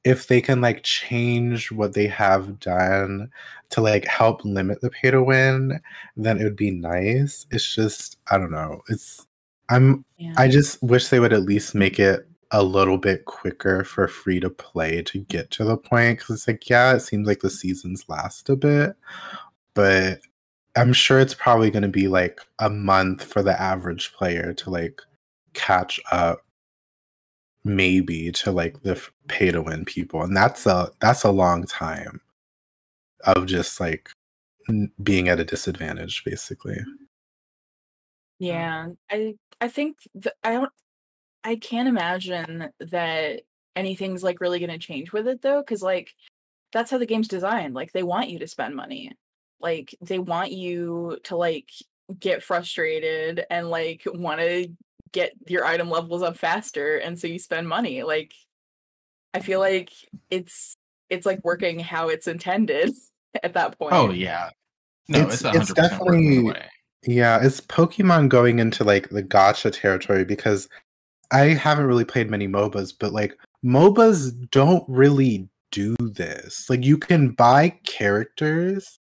[0.05, 3.29] if they can like change what they have done
[3.70, 5.81] to like help limit the pay to win
[6.16, 7.46] then it would be nice.
[7.51, 8.83] It's just i don't know.
[8.88, 9.27] It's
[9.68, 10.35] i'm Yeah.
[10.37, 14.38] i just wish they would at least make it a little bit quicker for free
[14.40, 17.51] to play to get to the point because it's like yeah it seems like the
[17.51, 18.94] seasons last a bit
[19.77, 20.21] but
[20.77, 24.71] i'm sure it's probably going to be like a month for the average player to
[24.71, 25.01] like
[25.55, 26.41] catch up
[27.65, 32.21] maybe to like the pay to win people and that's a that's a long time
[33.25, 34.11] of just like
[35.05, 36.79] being at a disadvantage basically
[38.39, 40.73] Yeah, I I think th- I don't
[41.45, 43.43] I can't imagine that
[43.77, 46.15] anything's like really going to change with it though cuz like
[46.73, 47.75] that's how the game's designed.
[47.75, 49.12] Like they want you to spend money.
[49.61, 51.71] Like they want you to like
[52.21, 54.69] get frustrated and like want to
[55.12, 58.03] get your item levels up faster and so you spend money.
[58.03, 58.35] Like
[59.35, 59.79] I feel mm-hmm.
[59.79, 59.92] like
[60.31, 60.75] it's
[61.11, 62.92] it's like working how it's intended
[63.42, 63.95] at that oh, point.
[63.95, 64.51] Oh yeah.
[65.09, 66.69] No, It's- it's it's hundred percent working definitely-
[67.05, 70.69] Yeah, it's Pokemon going into like the gacha territory because
[71.33, 76.69] I haven't really played many MOBAs, but like MOBAs don't really do this.
[76.71, 78.99] Like you can buy characters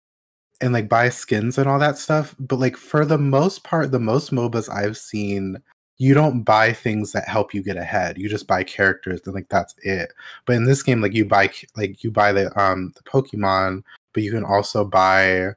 [0.60, 3.98] and like buy skins and all that stuff, but like for the most part, the
[3.98, 5.58] most MOBAs I've seen,
[5.98, 8.18] you don't buy things that help you get ahead.
[8.18, 10.12] You just buy characters and like that's it.
[10.46, 14.22] But in this game, like you buy like you buy the um the Pokemon, but
[14.22, 15.52] you can also buy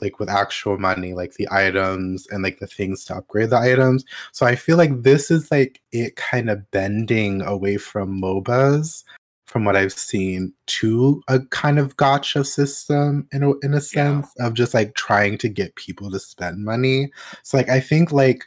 [0.00, 4.04] like with actual money, like the items and like the things to upgrade the items.
[4.32, 9.04] So I feel like this is like it kind of bending away from MOBAs
[9.50, 14.28] from what I've seen to a kind of gacha system in a in a sense
[14.38, 17.10] of just like trying to get people to spend money.
[17.42, 18.44] So like I think like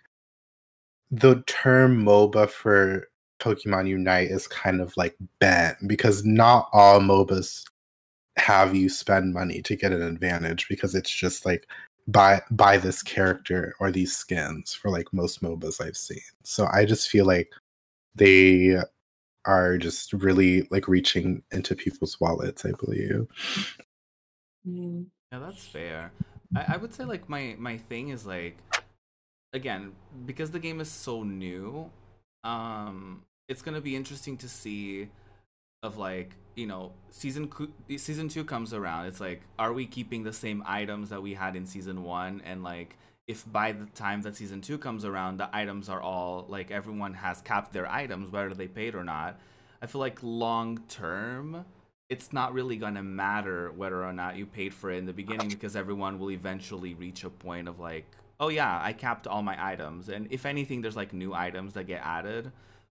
[1.12, 3.10] the term MOBA for
[3.42, 7.66] Pokemon Unite is kind of like bent because not all MOBAs
[8.38, 11.68] have you spend money to get an advantage because it's just like
[12.08, 16.22] buy buy this character or these skins for like most MOBAs I've seen.
[16.44, 17.52] So I just feel like
[18.16, 18.78] they
[19.46, 23.28] are just really like reaching into people's wallets, I believe.
[24.68, 25.08] Mm.
[25.32, 26.12] Yeah, that's fair.
[26.56, 28.58] I, I would say like my my thing is like
[29.52, 29.94] again
[30.26, 31.90] because the game is so new,
[32.44, 35.10] um, it's gonna be interesting to see
[35.82, 39.08] of like you know season cou- season two comes around.
[39.08, 42.64] It's like are we keeping the same items that we had in season one and
[42.64, 42.96] like
[43.28, 47.14] if by the time that season two comes around the items are all like everyone
[47.14, 49.40] has capped their items whether they paid or not
[49.82, 51.66] i feel like long term
[52.10, 55.14] it's not really going to matter whether or not you paid for it in the
[55.14, 58.06] beginning because everyone will eventually reach a point of like
[58.44, 61.86] oh yeah, I capped all my items, and if anything, there's like new items that
[61.86, 62.52] get added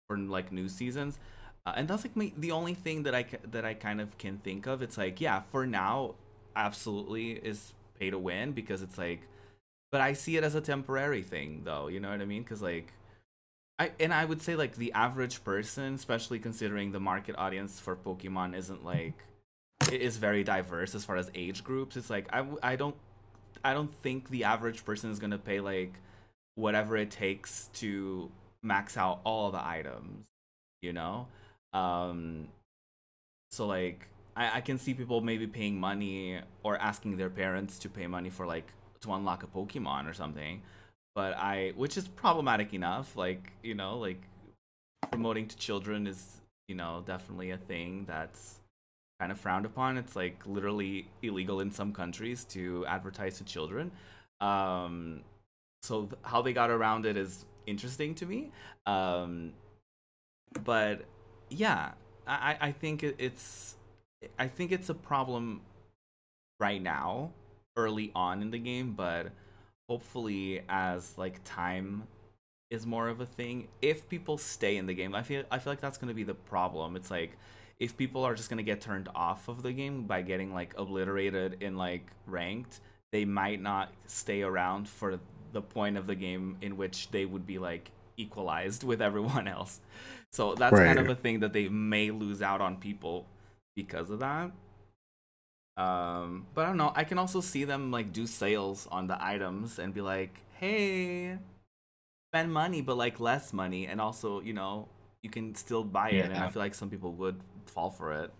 [0.07, 1.19] for like new seasons,
[1.65, 4.39] uh, and that's like my, the only thing that I that I kind of can
[4.39, 4.81] think of.
[4.81, 6.15] It's like yeah, for now,
[6.55, 9.21] absolutely is pay to win because it's like,
[9.91, 11.87] but I see it as a temporary thing though.
[11.87, 12.43] You know what I mean?
[12.43, 12.93] Because like.
[13.79, 17.95] I, and I would say like the average person, especially considering the market audience for
[17.95, 19.13] Pokemon isn't like
[19.91, 21.95] it is very diverse as far as age groups.
[21.95, 22.95] It's like I, I don't
[23.63, 25.93] I don't think the average person is gonna pay like
[26.55, 28.31] whatever it takes to
[28.63, 30.25] max out all the items,
[30.81, 31.27] you know.
[31.73, 32.47] Um,
[33.51, 37.89] so like I, I can see people maybe paying money or asking their parents to
[37.89, 38.73] pay money for like
[39.07, 40.61] to unlock a Pokemon or something
[41.17, 43.15] but I, which is problematic enough.
[43.15, 44.21] Like you know, like
[45.09, 48.59] promoting to children is you know definitely a thing that's
[49.19, 49.97] kind of frowned upon.
[49.97, 53.89] It's like literally illegal in some countries to advertise to children.
[54.41, 55.21] Um,
[55.81, 58.51] so th- how they got around it is interesting to me.
[58.85, 59.53] Um,
[60.63, 61.05] but
[61.49, 61.93] yeah,
[62.27, 63.75] I I think it, it's
[64.37, 65.61] I think it's a problem
[66.59, 67.31] right now,
[67.77, 69.31] early on in the game, but
[69.87, 72.03] hopefully as like time
[72.69, 75.71] is more of a thing if people stay in the game i feel i feel
[75.71, 76.97] like that's going to be the problem.
[76.97, 77.37] It's like
[77.79, 80.73] if people are just going to get turned off of the game by getting like
[80.77, 85.19] obliterated in like ranked they might not stay around for
[85.53, 89.79] the point of the game in which they would be like equalized with everyone else.
[90.33, 90.87] So that's right.
[90.87, 93.25] kind of a thing that they may lose out on people
[93.75, 94.51] because of that
[95.77, 96.91] um, but I don't know.
[96.95, 101.37] I can also see them like do sales on the items and be like, "Hey,
[102.31, 104.87] spend money, but like less money," and also, you know,
[105.21, 106.15] you can still buy it.
[106.15, 106.23] Yeah.
[106.25, 108.31] And I feel like some people would fall for it.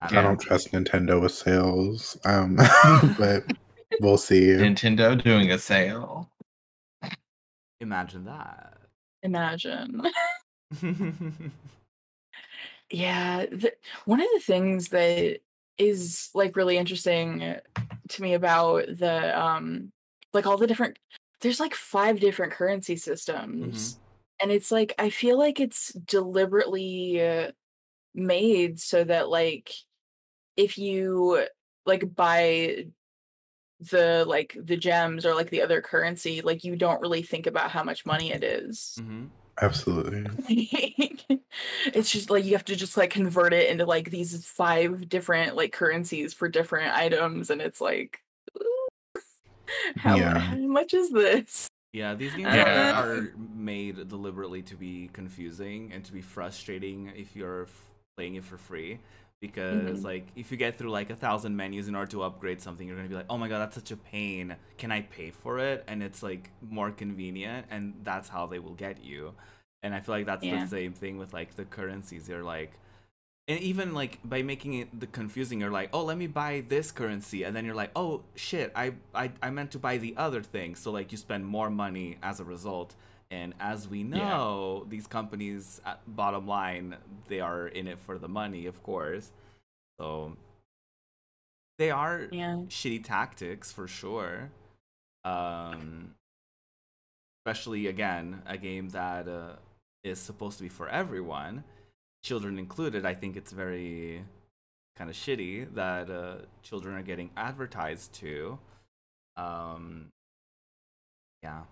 [0.00, 2.56] I don't, I don't trust Nintendo with sales, um,
[3.18, 3.44] but
[4.00, 4.46] we'll see.
[4.46, 6.30] Nintendo doing a sale.
[7.80, 8.76] Imagine that.
[9.24, 10.02] Imagine.
[12.90, 13.72] yeah, the,
[14.04, 15.40] one of the things that
[15.80, 17.56] is like really interesting
[18.08, 19.90] to me about the um
[20.32, 20.98] like all the different
[21.40, 24.02] there's like five different currency systems mm-hmm.
[24.42, 27.50] and it's like i feel like it's deliberately uh,
[28.14, 29.72] made so that like
[30.56, 31.46] if you
[31.86, 32.84] like buy
[33.90, 37.70] the like the gems or like the other currency like you don't really think about
[37.70, 38.98] how much money it is.
[39.00, 39.26] Mm-hmm.
[39.62, 40.26] Absolutely.
[41.86, 45.56] it's just like you have to just like convert it into like these five different
[45.56, 48.20] like currencies for different items, and it's like,
[49.96, 50.38] how, yeah.
[50.38, 51.68] how much is this?
[51.92, 53.00] Yeah, these games yeah.
[53.00, 58.36] Are, are, made deliberately to be confusing and to be frustrating if you're f- playing
[58.36, 59.00] it for free.
[59.40, 60.04] Because mm-hmm.
[60.04, 62.96] like if you get through like a thousand menus in order to upgrade something, you're
[62.96, 64.56] gonna be like, oh my god, that's such a pain.
[64.76, 65.84] Can I pay for it?
[65.88, 69.34] And it's like more convenient, and that's how they will get you
[69.82, 70.62] and i feel like that's yeah.
[70.62, 72.72] the same thing with like the currencies they're like
[73.48, 76.92] and even like by making it the confusing you're like oh let me buy this
[76.92, 80.42] currency and then you're like oh shit I, I i meant to buy the other
[80.42, 82.94] thing so like you spend more money as a result
[83.30, 84.90] and as we know yeah.
[84.90, 86.96] these companies bottom line
[87.28, 89.30] they are in it for the money of course
[89.98, 90.36] so
[91.78, 92.56] they are yeah.
[92.68, 94.50] shitty tactics for sure
[95.24, 96.14] um
[97.40, 99.52] especially again a game that uh
[100.02, 101.64] is supposed to be for everyone,
[102.22, 104.24] children included, I think it's very
[104.96, 108.58] kind of shitty that uh, children are getting advertised to.
[109.36, 110.08] Um,
[111.42, 111.62] yeah,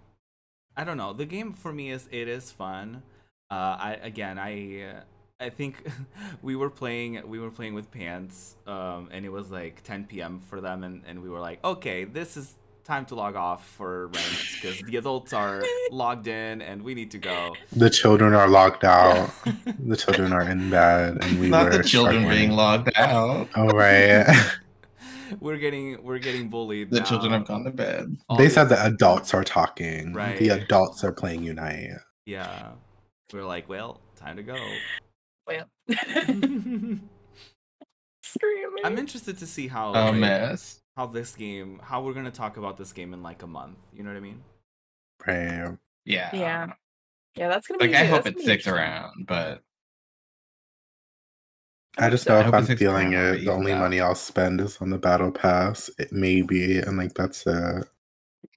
[0.78, 1.12] I don't know.
[1.12, 3.02] The game for me is it is fun.
[3.50, 4.82] Uh, I again I.
[4.82, 5.00] Uh,
[5.40, 5.88] I think
[6.42, 10.40] we were playing we were playing with pants um, and it was like 10 p.m.
[10.40, 12.54] for them and, and we were like okay this is
[12.88, 15.62] time to log off for ranks because the adults are
[15.92, 17.54] logged in and we need to go.
[17.70, 19.30] The children are logged out.
[19.78, 22.48] the children are in bed, and we not were the children struggling.
[22.48, 23.48] being logged out.
[23.54, 24.26] Oh right.
[25.40, 26.90] we're getting we're getting bullied.
[26.90, 27.04] The now.
[27.04, 28.16] children have gone to bed.
[28.28, 30.12] All they said the adults are talking.
[30.12, 30.38] Right.
[30.38, 31.90] The adults are playing Unite.
[32.26, 32.72] Yeah.
[33.32, 34.56] We're like, well, time to go.
[35.46, 35.64] Well.
[38.22, 38.84] Screaming.
[38.84, 42.56] I'm interested to see how a like, mess how this game how we're gonna talk
[42.56, 43.78] about this game in like a month.
[43.92, 44.42] You know what I mean?
[45.26, 45.76] Right.
[46.04, 46.30] Yeah.
[46.34, 46.72] Yeah.
[47.36, 49.62] Yeah, that's gonna like be Like I hope it sticks around, but
[51.98, 54.98] I just know if I'm feeling it, the only money I'll spend is on the
[54.98, 55.90] battle pass.
[55.98, 57.84] It may be, and like that's it.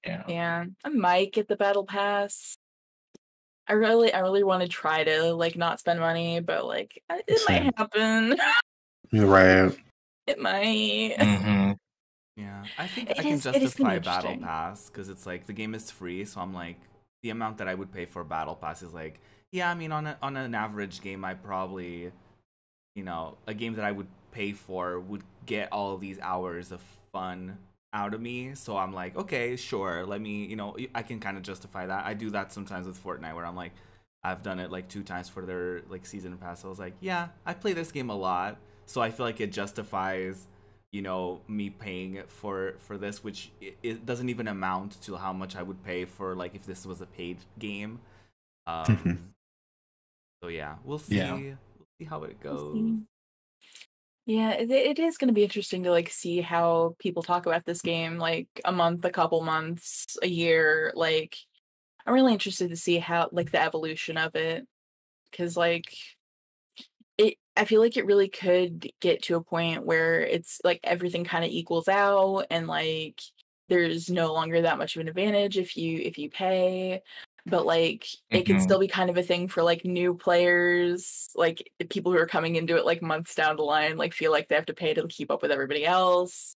[0.05, 0.23] Yeah.
[0.27, 0.65] Yeah.
[0.83, 2.55] I might get the battle pass.
[3.67, 7.39] I really I really want to try to like not spend money, but like it
[7.39, 7.65] Same.
[7.65, 8.37] might happen.
[9.11, 9.75] You're right.
[10.27, 11.15] It might.
[11.19, 11.71] Mm-hmm.
[12.37, 14.43] Yeah, I think It I can is- it is gonna justify Battle.
[14.45, 16.77] Pass because it's like the game is free, so I'm like
[17.23, 19.19] the amount that I would pay for Battle Pass is like
[19.51, 19.69] yeah.
[19.69, 22.11] I mean, on a, on an average game, I probably
[22.95, 26.71] you know a game that I would pay for would get all of these hours
[26.71, 26.81] of
[27.11, 27.57] fun
[27.93, 28.55] out of me.
[28.55, 30.05] So I'm like, okay, sure.
[30.05, 32.05] Let me you know I can kind of justify that.
[32.05, 33.73] I do that sometimes with Fortnite where I'm like.
[34.23, 36.63] I've done it like two times for their like season pass.
[36.63, 39.51] I was like, yeah, I play this game a lot, so I feel like it
[39.51, 40.45] justifies
[40.91, 45.31] you know me paying for for this which it, it doesn't even amount to how
[45.31, 47.99] much i would pay for like if this was a paid game
[48.67, 49.33] um
[50.43, 51.55] so yeah we'll see Yeah.
[52.01, 53.07] See how it goes.
[54.25, 57.65] Yeah, it, it is going to be interesting to like see how people talk about
[57.65, 60.93] this game like a month, a couple months, a year.
[60.95, 61.37] Like,
[62.05, 64.67] I'm really interested to see how like the evolution of it,
[65.29, 65.95] because like
[67.17, 71.23] it, I feel like it really could get to a point where it's like everything
[71.23, 73.19] kind of equals out, and like
[73.69, 77.01] there's no longer that much of an advantage if you if you pay.
[77.45, 78.61] But like it can Mhm.
[78.61, 82.27] still be kind of a thing for like new players, like the people who are
[82.27, 84.93] coming into it like months down the line, like feel like they have to pay
[84.93, 86.53] to keep up with everybody else.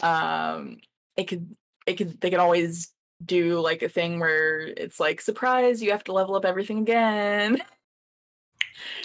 [0.00, 0.78] Um,
[1.16, 1.56] it could
[1.86, 2.92] it could they could always
[3.24, 7.62] do like a thing where it's like surprise you have to level up everything again.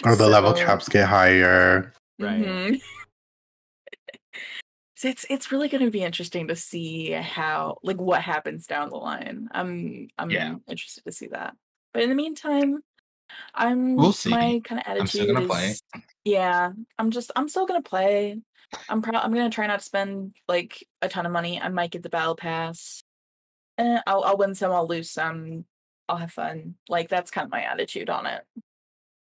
[0.04, 1.92] Or the level caps get higher.
[2.18, 2.40] Right.
[2.40, 2.80] Mhm.
[5.00, 8.90] So it's it's really going to be interesting to see how like what happens down
[8.90, 9.48] the line.
[9.50, 10.56] I'm I'm Yeah.
[10.68, 11.56] interested to see that.
[11.94, 12.80] But in the meantime,
[13.54, 14.28] I'm We'll see.
[14.28, 15.70] my kind of attitude I'm still gonna play.
[15.70, 15.82] is
[16.26, 18.42] yeah, I'm just I'm still going to play.
[18.90, 21.58] I'm proud I'm going to try not to spend like a ton of money.
[21.58, 23.02] I might get the battle pass.
[23.78, 25.64] Eh, I'll I'll win some, I'll lose some.
[26.10, 26.74] I'll have fun.
[26.90, 28.42] Like that's kind of my attitude on it.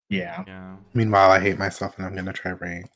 [0.10, 0.44] Yeah.
[0.46, 2.88] yeah Meanwhile, I hate myself and I'm gonna try rank.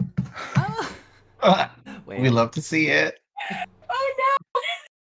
[0.57, 0.97] Wait.
[2.05, 3.19] we love to see it.
[3.95, 4.61] Oh no.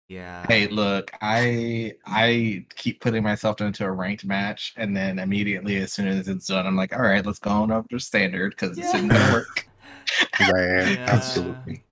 [0.09, 5.79] yeah Hey, look, I I keep putting myself into a ranked match, and then immediately,
[5.79, 8.51] as soon as it's done, I'm like, all right, let's go on up to standard
[8.51, 8.97] because it's Yeah.
[8.99, 9.69] isn't gonna work.
[10.41, 10.95] Right.
[10.95, 11.07] Yeah.
[11.09, 11.85] Absolutely.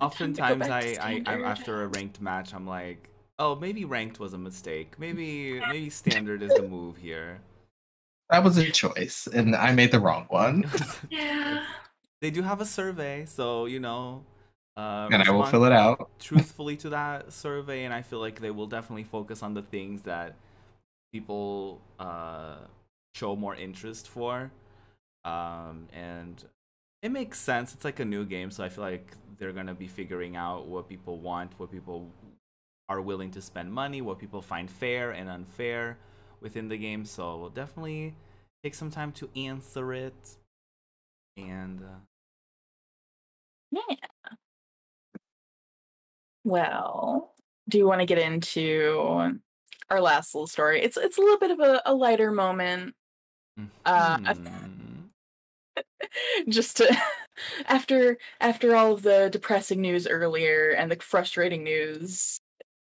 [0.00, 3.08] oftentimes back I, I I'm after a ranked match i'm like
[3.38, 7.40] oh maybe ranked was a mistake maybe maybe standard is the move here
[8.30, 10.64] That was a choice, and I made the wrong one,
[11.10, 11.62] Yeah.
[12.22, 14.22] They do have a survey, so you know,
[14.76, 16.08] uh, and I will fill it out.
[16.20, 20.02] truthfully to that survey, and I feel like they will definitely focus on the things
[20.02, 20.36] that
[21.12, 22.58] people uh,
[23.16, 24.52] show more interest for,
[25.24, 26.42] um, and
[27.02, 27.74] it makes sense.
[27.74, 30.88] It's like a new game, so I feel like they're gonna be figuring out what
[30.88, 32.08] people want, what people
[32.88, 35.98] are willing to spend money, what people find fair and unfair
[36.40, 37.04] within the game.
[37.04, 38.14] So we'll definitely
[38.62, 40.36] take some time to answer it.
[41.36, 41.98] And uh,
[43.72, 43.96] Yeah.
[46.44, 47.32] Well,
[47.68, 49.38] do you want to get into
[49.88, 50.82] our last little story?
[50.82, 52.94] It's it's a little bit of a, a lighter moment.
[53.84, 55.02] Uh, hmm.
[56.48, 56.96] just to
[57.66, 62.38] after after all of the depressing news earlier and the frustrating news,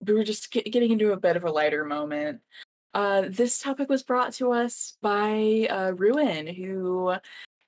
[0.07, 2.41] we were just get, getting into a bit of a lighter moment.
[2.93, 7.15] Uh, this topic was brought to us by uh, Ruin, who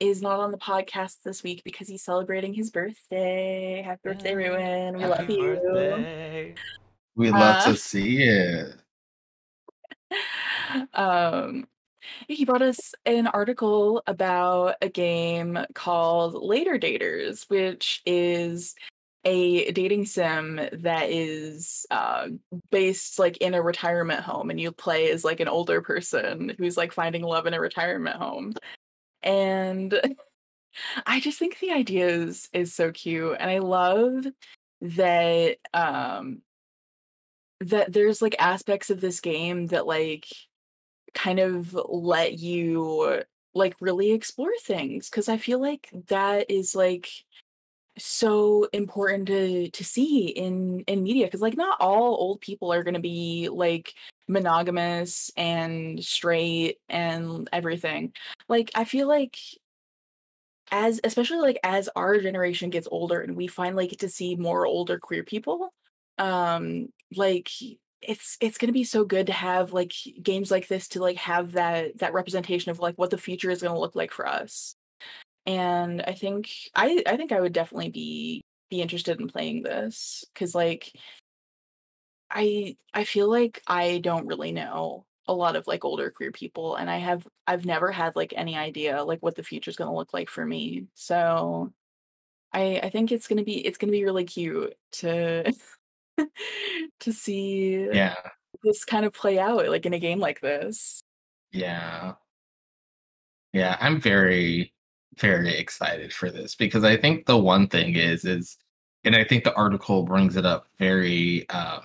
[0.01, 3.83] is not on the podcast this week because he's celebrating his birthday.
[3.83, 4.35] Happy birthday, Yay.
[4.35, 4.97] Ruin!
[4.97, 5.61] We Happy love you.
[5.73, 6.55] birthday.
[7.15, 8.77] We love Uh, to see it.
[10.95, 11.67] um
[12.29, 18.77] he brought us an article about a game called Later Daters, which is
[19.25, 22.29] a dating sim that is uh,
[22.71, 26.77] based like in a retirement home, and you play as like an older person who's
[26.77, 28.53] like finding love in a retirement home.
[29.23, 30.01] And
[31.07, 34.27] I just think the idea is is so cute, and I love
[34.83, 36.43] that um
[37.61, 40.27] that there's like aspects of this game that like
[41.15, 43.23] kind of let you
[43.55, 47.09] like really explore things because I feel like that is like
[47.99, 52.83] so important to to see in in media because like not all old people are
[52.83, 53.95] going to be like
[54.29, 58.13] monogamous and straight and everything.
[58.49, 59.37] Like i feel like
[60.71, 64.67] as especially like as our generation gets older and we finally get to see more
[64.67, 65.73] older queer people
[66.19, 67.51] um like
[68.03, 69.93] it's it's going to be so good to have like
[70.23, 73.63] games like this to like have that that representation of like what the future is
[73.63, 74.75] going to look like for us
[75.47, 80.25] and i think i i think i would definitely be be interested in playing this
[80.35, 80.93] cuz like
[82.31, 86.77] i i feel like i don't really know a lot of like older queer people
[86.77, 89.91] and i have i've never had like any idea like what the future is going
[89.91, 91.73] to look like for me so
[92.53, 95.53] I I think it's gonna be it's gonna be really cute to
[97.01, 98.15] to see Yeah.
[98.63, 101.03] this kind of play out like in a game like this.
[101.53, 102.15] Yeah.
[103.53, 104.73] Yeah, I'm very,
[105.19, 108.57] very excited for this because I think the one thing is is
[109.05, 111.83] and I think the article brings it up very um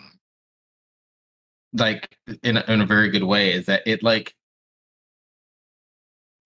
[1.73, 4.36] like in a, in a very good way is that it like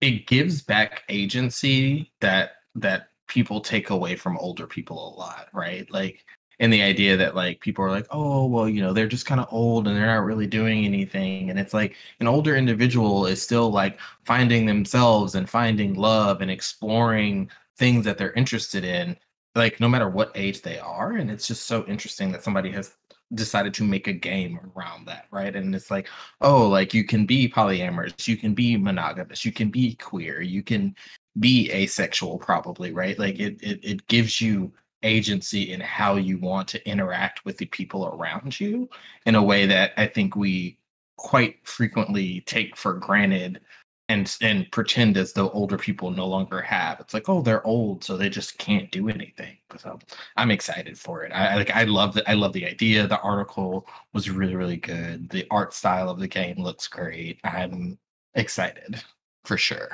[0.00, 5.90] it gives back agency that that people take away from older people a lot, right?
[5.90, 6.24] Like
[6.58, 9.40] and the idea that like people are like, oh well, you know, they're just kind
[9.40, 11.50] of old and they're not really doing anything.
[11.50, 16.50] And it's like an older individual is still like finding themselves and finding love and
[16.50, 19.16] exploring things that they're interested in,
[19.54, 21.12] like no matter what age they are.
[21.12, 22.96] And it's just so interesting that somebody has
[23.34, 25.54] decided to make a game around that, right?
[25.54, 26.08] And it's like,
[26.40, 30.62] oh, like you can be polyamorous, you can be monogamous, you can be queer, you
[30.62, 30.94] can
[31.38, 33.18] be asexual, probably, right?
[33.18, 34.72] Like it it, it gives you
[35.02, 38.88] agency in how you want to interact with the people around you
[39.26, 40.78] in a way that I think we
[41.16, 43.60] quite frequently take for granted
[44.08, 47.00] and and pretend as though older people no longer have.
[47.00, 49.56] It's like, oh, they're old, so they just can't do anything.
[49.78, 49.98] So
[50.36, 51.32] I'm excited for it.
[51.32, 53.06] I like I love the I love the idea.
[53.06, 55.28] The article was really, really good.
[55.30, 57.40] The art style of the game looks great.
[57.44, 57.98] I'm
[58.34, 59.02] excited
[59.44, 59.90] for sure.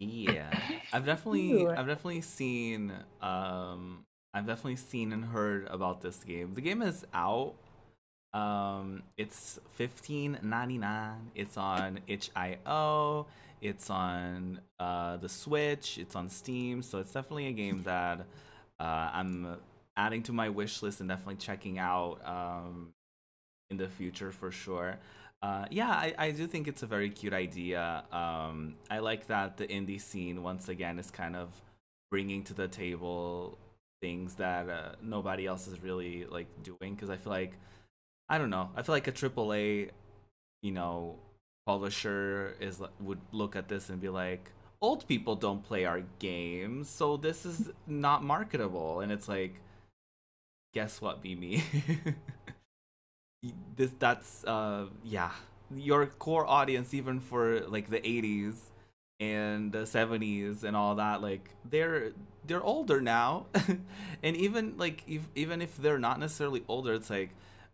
[0.00, 0.50] Yeah,
[0.92, 2.92] I've definitely, I've definitely seen,
[3.22, 6.54] um, I've definitely seen and heard about this game.
[6.54, 7.54] The game is out.
[8.34, 11.32] Um, it's fifteen ninety nine.
[11.34, 13.26] It's on itch.io.
[13.62, 15.98] It's on uh the Switch.
[15.98, 16.82] It's on Steam.
[16.82, 18.20] So it's definitely a game that
[18.80, 19.56] uh, I'm
[19.96, 22.94] adding to my wish list and definitely checking out um
[23.70, 24.98] in the future for sure.
[25.42, 28.04] Uh, yeah, I, I do think it's a very cute idea.
[28.12, 31.48] Um, I like that the indie scene once again is kind of
[32.10, 33.58] bringing to the table
[34.02, 36.94] things that uh, nobody else is really like doing.
[36.94, 37.54] Because I feel like
[38.28, 38.70] I don't know.
[38.76, 39.90] I feel like a AAA,
[40.62, 41.16] you know,
[41.66, 44.50] publisher is would look at this and be like,
[44.82, 49.00] old people don't play our games, so this is not marketable.
[49.00, 49.60] And it's like,
[50.74, 51.64] guess what, be me.
[53.80, 55.30] this that's uh yeah.
[55.74, 58.56] Your core audience even for like the 80s
[59.20, 62.12] and the 70s and all that like they're
[62.46, 63.46] they're older now.
[64.22, 67.30] And even like if, even if they're not necessarily older it's like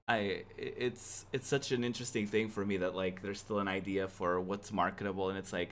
[0.08, 4.06] i it's it's such an interesting thing for me that like there's still an idea
[4.06, 5.70] for what's marketable and it's like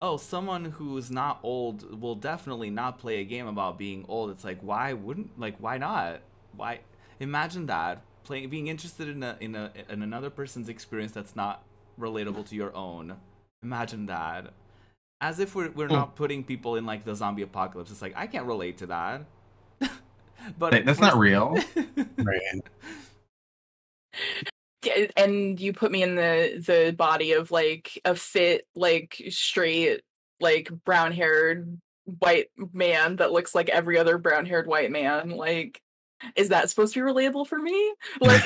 [0.00, 4.30] oh someone who's not old will definitely not play a game about being old.
[4.30, 6.22] It's like why wouldn't like why not?
[6.56, 6.80] Why
[7.20, 11.62] imagine that playing being interested in a in a in another person's experience that's not
[11.98, 13.16] relatable to your own
[13.62, 14.52] imagine that
[15.20, 15.94] as if we're, we're Hmm.
[15.94, 19.24] not putting people in like the zombie apocalypse it's like i can't relate to that
[20.58, 21.56] but That- that's not real.
[22.18, 22.60] Right.
[24.84, 30.00] Yeah, and you put me in the the body of like a fit like straight
[30.40, 31.80] like brown haired
[32.18, 35.80] white man that looks like every other brown haired white man like
[36.36, 37.94] is that supposed to be relatable for me?
[38.20, 38.42] Like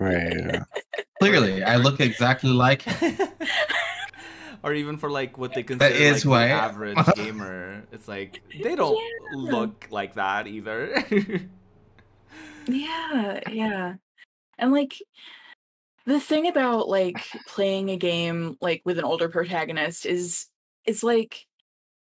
[0.00, 0.62] right.
[1.20, 2.84] Clearly, I look exactly like
[4.62, 7.82] or even for like what they consider is like who the average gamer.
[7.92, 9.36] It's like they don't Yeah.
[9.36, 11.04] look like that either.
[12.66, 13.94] Yeah yeah.
[14.58, 14.94] And like
[16.04, 20.46] the thing about like playing a game like with an older protagonist is
[20.84, 21.46] it's like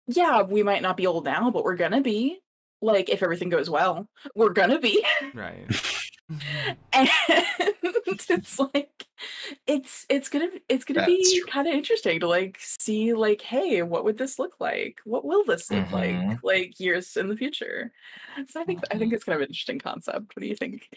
[0.07, 2.39] yeah we might not be old now but we're gonna be
[2.81, 5.65] like if everything goes well we're gonna be right.
[6.93, 7.09] And
[8.07, 9.05] it's like
[9.67, 13.81] it's it's gonna it's gonna That's be kind of interesting to like see like hey
[13.81, 14.99] what would this look like?
[15.03, 16.39] What will this look like Mhm.
[16.41, 17.91] like years in the future?
[18.47, 18.99] So i think i Mm-hmm.
[18.99, 20.33] think it's kind of an interesting concept.
[20.33, 20.89] What do you think?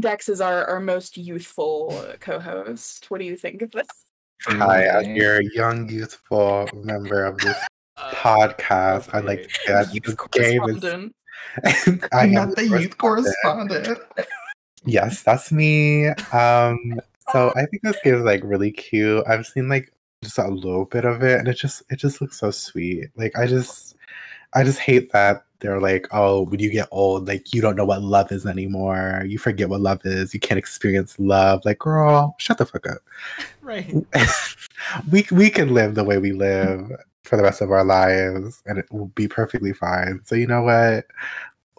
[0.00, 3.10] Dex is our our most youthful co-host.
[3.10, 3.88] What do you think of this?
[4.44, 5.18] Hi, as Truly.
[5.20, 7.58] your young, youthful member of this
[7.98, 11.10] Uh, podcast, I'd like to say that the game is.
[12.12, 13.86] I am not the youth correspondent.
[13.86, 14.28] correspondent.
[14.84, 16.08] Yes, that's me.
[16.32, 17.00] Um,
[17.32, 19.24] so I think this game is like really cute.
[19.26, 22.38] I've seen like just a little bit of it, and it just it just looks
[22.38, 23.10] so sweet.
[23.16, 23.96] Like I just
[24.54, 27.84] I just hate that they're like, oh, when you get old, like you don't know
[27.84, 29.24] what love is anymore.
[29.26, 30.32] You forget what love is.
[30.32, 31.62] You can't experience love.
[31.64, 32.98] Like, girl, shut the fuck up.
[33.62, 33.92] right
[35.12, 36.90] we we can live the way we live
[37.28, 40.20] for the rest of our lives, and it will be perfectly fine.
[40.24, 41.06] So you know what?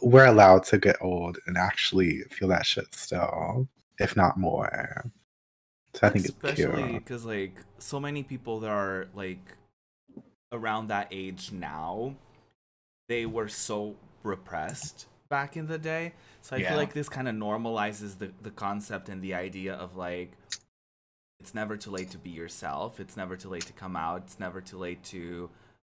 [0.02, 3.68] We're allowed to get old and actually feel that shit still,
[4.00, 5.12] if not more.
[5.96, 7.04] So I think especially it's cute.
[7.04, 9.56] because like so many people that are like
[10.52, 12.16] around that age now
[13.08, 16.14] they were so repressed back in the day.
[16.42, 16.70] So I Yeah.
[16.70, 20.34] feel like this kind of normalizes the the concept and the idea of like
[21.40, 23.00] it's never too late to be yourself.
[23.00, 24.24] It's never too late to come out.
[24.26, 25.50] It's never too late to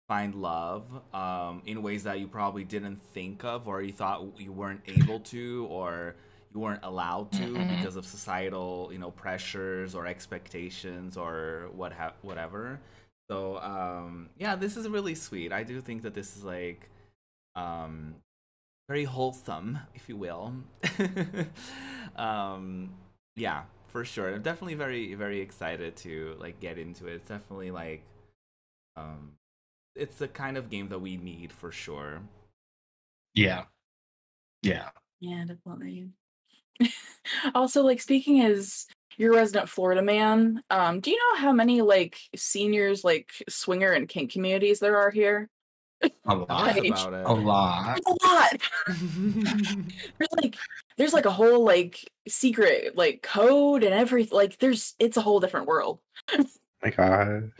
[0.09, 0.84] find love
[1.14, 5.20] um, in ways that you probably didn't think of or you thought you weren't able
[5.20, 6.14] to or
[6.55, 7.76] you weren't allowed to Mhm.
[7.76, 12.78] because of societal you know pressures or expectations or what ha- whatever
[13.28, 16.88] so um yeah this is really sweet i do think that this is like
[17.57, 18.14] um
[18.88, 20.55] very wholesome if you will
[22.16, 22.90] um
[23.34, 23.62] yeah
[23.97, 28.03] for sure i'm definitely very very excited to like get into it it's definitely like
[28.94, 29.32] um
[29.94, 32.20] it's the kind of game that we need for sure
[33.36, 33.64] Yeah.
[34.62, 34.90] Yeah.
[35.20, 36.11] Yeah, definitely.
[37.55, 38.86] also, like speaking as
[39.16, 44.09] your resident Florida man, um, do you know how many like seniors like swinger and
[44.09, 45.49] kink communities there are here?
[46.03, 46.49] A lot.
[46.49, 46.86] Right.
[46.86, 48.01] about it A lot.
[48.05, 48.61] There's a lot.
[50.18, 50.57] There's like
[50.97, 54.36] there's like a whole like secret like code and everything.
[54.36, 56.01] Like there's it's a whole different world.
[56.82, 57.53] my god.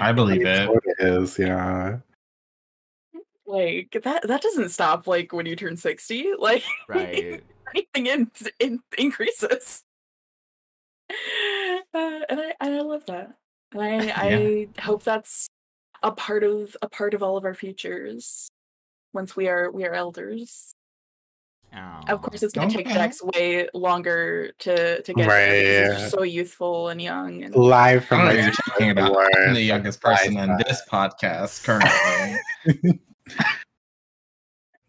[0.00, 0.66] I believe It it.
[0.66, 1.98] sorta yeah.
[3.46, 6.32] Like that that doesn't stop like when you turn 60.
[6.38, 7.42] Like right
[7.74, 9.82] anything in, in increases.
[11.10, 13.34] Uh, and I and I love that.
[13.72, 15.48] And I I hope that's
[16.02, 18.48] a part of a part of all of our futures
[19.12, 20.72] once we are we are elders.
[21.72, 25.92] Of oh, course, it's going to take Dex way longer to to get Right, there
[25.92, 26.08] yeah.
[26.08, 27.44] so youthful and young.
[27.44, 30.36] And Live I from don't know the if you're talking about I'm the youngest person
[30.36, 33.00] in this podcast currently.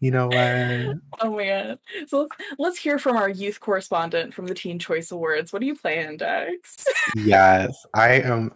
[0.02, 0.98] You know what?
[1.20, 1.78] oh my god!
[2.08, 5.52] So let's, let's hear from our youth correspondent from the Teen Choice Awards.
[5.52, 6.84] What are you playing, Dex?
[7.14, 8.52] Yes, I am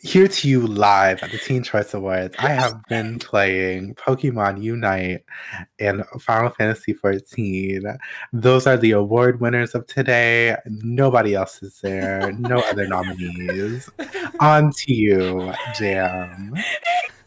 [0.00, 2.34] here to you live at the Teen Choice Awards.
[2.38, 5.24] I have been playing Pokemon Unite
[5.78, 7.96] and Final Fantasy XIV.
[8.32, 10.56] Those are the award winners of today.
[10.66, 12.32] Nobody else is there.
[12.32, 13.88] No other nominees.
[14.40, 16.54] On to you, Jam.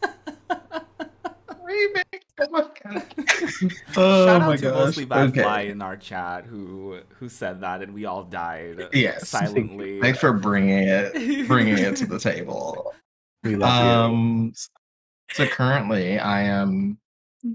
[2.40, 2.70] oh
[3.94, 4.74] Shout my out to gosh.
[4.74, 5.42] mostly bad Okay.
[5.42, 9.28] fly in our chat who who said that and we all died Yes.
[9.30, 10.00] silently.
[10.00, 12.92] Thanks for bringing it bringing it to the table.
[13.44, 13.90] We love you.
[13.90, 14.52] Um
[15.32, 16.98] so currently I am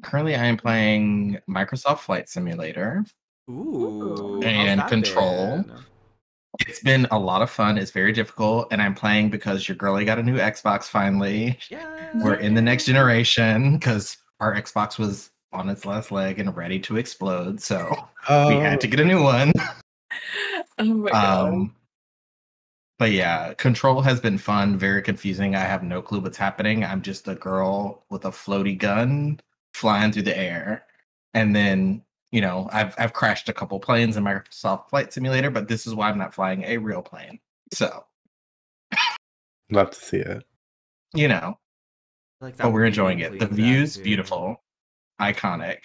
[0.03, 3.03] currently I am playing Microsoft Flight Simulator.
[3.49, 5.63] Ooh, And Control.
[5.63, 5.73] been?
[6.59, 7.77] It's been a lot of fun.
[7.77, 11.57] It's very difficult and I'm playing because your girlie got a new Xbox finally.
[11.69, 12.11] Yeah.
[12.15, 16.79] We're in the next generation cuz our Xbox was on its last leg and ready
[16.79, 17.61] to explode.
[17.61, 17.95] So
[18.29, 19.51] oh, we had to get a new one.
[20.79, 21.49] Oh my god!
[21.49, 21.75] Um,
[22.99, 25.55] but yeah, control has been fun, very confusing.
[25.55, 26.83] I have no clue what's happening.
[26.83, 29.39] I'm just a girl with a floaty gun
[29.73, 30.85] flying through the air.
[31.33, 35.67] And then, you know, I've I've crashed a couple planes in Microsoft Flight Simulator, but
[35.67, 37.39] this is why I'm not flying a real plane.
[37.73, 38.05] So,
[39.71, 40.43] love to see it.
[41.13, 41.57] you know,
[42.39, 43.39] Like but we're enjoying it.
[43.39, 44.03] The view's too.
[44.03, 44.61] beautiful,
[45.19, 45.79] iconic.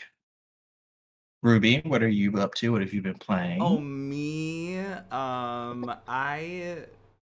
[1.43, 2.73] Ruby, what are you up to?
[2.73, 3.61] What have you been playing?
[3.61, 6.85] Oh me, um, I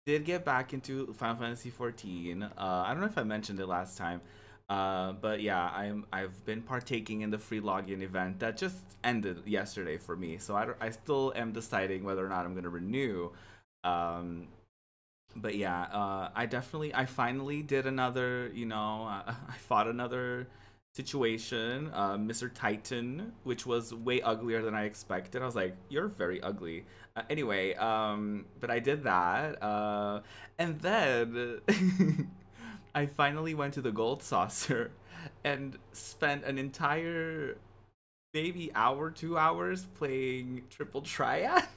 [0.06, 2.44] did get back into Final Fantasy 14.
[2.44, 4.22] Uh, I don't know if I mentioned it last time,
[4.70, 9.42] uh, but yeah, I'm I've been partaking in the free login event that just ended
[9.46, 10.38] yesterday for me.
[10.38, 13.32] So I I still am deciding whether or not I'm gonna renew.
[13.84, 14.48] Um,
[15.36, 20.48] but yeah, uh, I definitely, I finally did another, you know, uh, I fought another
[20.94, 22.50] situation, uh, Mr.
[22.50, 25.42] Titan, which was way uglier than I expected.
[25.42, 26.86] I was like, you're very ugly.
[27.16, 29.62] Uh, anyway, um, but I did that.
[29.62, 30.22] Uh,
[30.58, 31.62] and then
[32.96, 34.92] I finally went to the gold saucer
[35.44, 37.58] and spent an entire
[38.34, 41.68] maybe hour, two hours playing Triple Triad.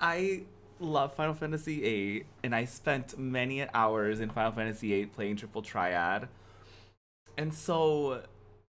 [0.00, 0.42] I
[0.78, 5.62] love Final Fantasy VIII, and I spent many hours in Final Fantasy VIII playing Triple
[5.62, 6.28] Triad.
[7.38, 8.22] And so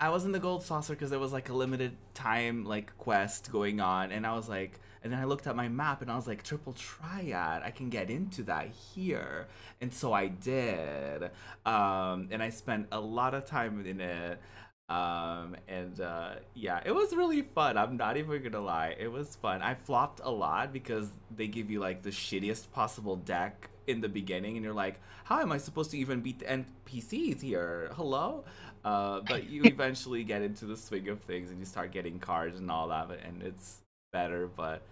[0.00, 3.50] I was in the Gold Saucer because there was like a limited time like quest
[3.50, 6.16] going on, and I was like, and then I looked at my map and I
[6.16, 9.46] was like, Triple Triad, I can get into that here,
[9.80, 11.30] and so I did,
[11.66, 14.40] um, and I spent a lot of time in it.
[14.88, 17.78] Um and uh yeah, it was really fun.
[17.78, 18.94] I'm not even gonna lie.
[18.98, 19.62] It was fun.
[19.62, 24.08] I flopped a lot because they give you like the shittiest possible deck in the
[24.08, 27.90] beginning and you're like, how am I supposed to even beat the NPCs here?
[27.94, 28.44] Hello?
[28.84, 32.58] Uh but you eventually get into the swing of things and you start getting cards
[32.58, 33.80] and all that and it's
[34.12, 34.82] better, but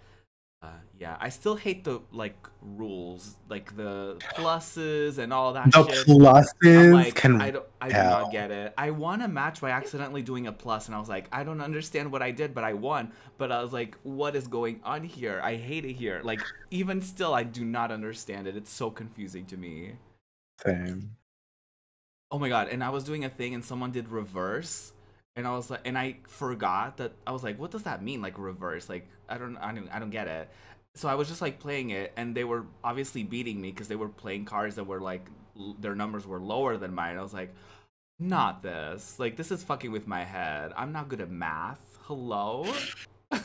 [0.63, 5.83] Uh, yeah, I still hate the like rules, like the pluses and all that The
[5.89, 6.07] shit.
[6.07, 8.21] pluses I'm like, can I don't, I do hell.
[8.21, 8.73] not get it.
[8.77, 11.59] I won a match by accidentally doing a plus, and I was like, I don't
[11.59, 13.11] understand what I did, but I won.
[13.37, 15.41] But I was like, what is going on here?
[15.43, 16.21] I hate it here.
[16.23, 16.41] Like,
[16.71, 18.55] even still, I do not understand it.
[18.55, 19.95] It's so confusing to me.
[20.63, 21.17] same.
[22.31, 22.69] Oh my god!
[22.69, 24.93] And I was doing a thing, and someone did reverse,
[25.35, 28.21] and I was like, and I forgot that I was like, what does that mean?
[28.21, 28.89] Like reverse?
[28.89, 30.49] Like I don't, I don't, I don't get it.
[30.95, 33.95] So I was just like playing it, and they were obviously beating me because they
[33.95, 35.25] were playing cards that were like
[35.57, 37.17] l- their numbers were lower than mine.
[37.17, 37.53] I was like,
[38.19, 39.17] not this.
[39.19, 40.71] Like this is fucking with my head.
[40.77, 41.97] I'm not good at math.
[42.03, 42.71] Hello.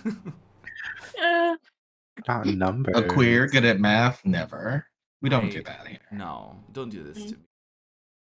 [2.27, 2.97] Not numbers.
[2.97, 4.25] A queer good at math?
[4.25, 4.87] Never.
[5.23, 5.99] We don't do that here.
[6.13, 7.29] No, don't do this Mm.
[7.31, 7.43] to me.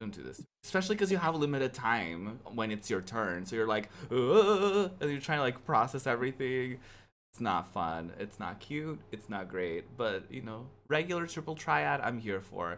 [0.02, 0.44] Don't do this.
[0.64, 3.46] Especially because you have limited time when it's your turn.
[3.46, 6.80] So you're like, and you're trying to like process everything.
[7.32, 8.12] It's not fun.
[8.20, 9.00] It's not cute.
[9.12, 9.86] It's not great.
[9.98, 12.74] But you know, regular triple triad, I'm here for.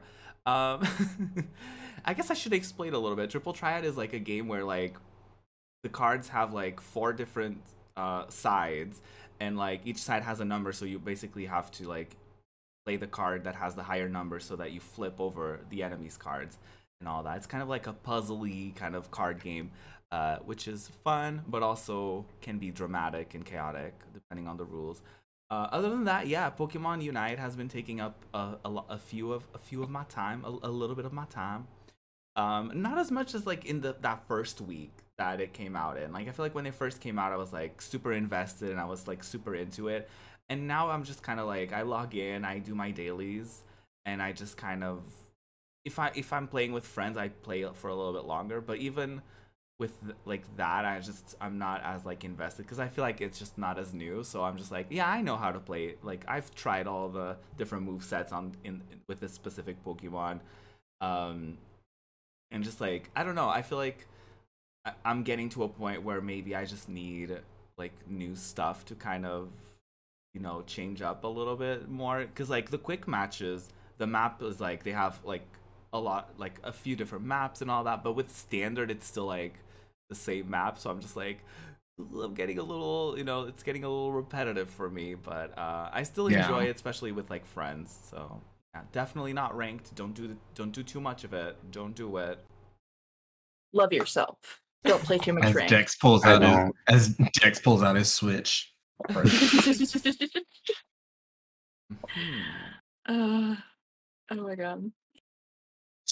[0.45, 0.87] Um,
[2.05, 3.31] I guess I should explain a little bit.
[3.31, 4.95] Triple triad is like a game where like
[5.83, 7.61] the cards have like four different
[7.95, 9.01] uh, sides,
[9.39, 10.71] and like each side has a number.
[10.71, 12.15] So you basically have to like
[12.85, 16.15] play the card that has the higher number so that you flip over the enemy's
[16.15, 16.57] cards
[16.99, 17.37] and all that.
[17.37, 19.71] It's kind of like a puzzly kind of card game,
[20.11, 25.01] uh, which is fun, but also can be dramatic and chaotic depending on the rules.
[25.49, 29.31] Uh, other than that, yeah, Pokemon Unite has been taking up a, a, a few
[29.31, 31.67] of a few of my time, a, a little bit of my time.
[32.35, 35.97] Um, not as much as like in the that first week that it came out
[35.97, 36.11] in.
[36.11, 38.79] Like I feel like when it first came out, I was like super invested and
[38.79, 40.09] I was like super into it.
[40.49, 43.63] And now I'm just kind of like I log in, I do my dailies,
[44.05, 45.03] and I just kind of
[45.87, 48.59] if I if I'm playing with friends, I play for a little bit longer.
[48.59, 49.21] But even
[49.79, 49.93] with
[50.25, 53.57] like that, I just I'm not as like invested because I feel like it's just
[53.57, 54.23] not as new.
[54.23, 55.95] So I'm just like, yeah, I know how to play.
[56.03, 60.41] Like I've tried all the different move sets on in with this specific Pokemon,
[60.99, 61.57] um,
[62.51, 63.49] and just like I don't know.
[63.49, 64.07] I feel like
[64.85, 67.37] I- I'm getting to a point where maybe I just need
[67.77, 69.49] like new stuff to kind of
[70.33, 73.69] you know change up a little bit more because like the quick matches
[73.99, 75.47] the map is like they have like
[75.93, 79.25] a lot like a few different maps and all that but with standard it's still
[79.25, 79.55] like
[80.09, 81.43] the same map so i'm just like
[81.99, 85.89] i'm getting a little you know it's getting a little repetitive for me but uh
[85.93, 86.41] i still Yeah.
[86.41, 88.41] enjoy it especially with like friends so
[88.75, 92.39] yeah, definitely not ranked don't do don't do too much of it don't do it
[93.73, 94.61] love yourself.
[94.83, 95.69] Don't play too much As rank.
[95.69, 98.73] Dex pulls out his, as Dex pulls out his switch.
[102.13, 102.41] Hmm.
[103.07, 103.55] uh,
[104.31, 104.91] oh my god.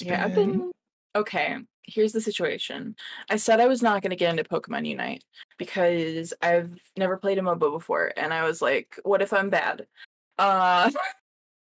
[0.01, 0.71] Yeah, I've been
[1.15, 1.57] okay.
[1.83, 2.95] Here's the situation.
[3.29, 5.23] I said I was not going to get into Pokemon Unite
[5.57, 9.85] because I've never played a MOBA before, and I was like, "What if I'm bad?
[10.37, 10.91] Uh,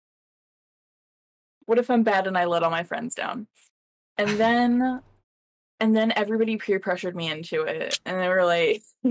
[1.65, 3.47] what if I'm bad and I let all my friends down?"
[4.17, 5.01] And then,
[5.79, 8.83] and then everybody peer pressured me into it, and they were like,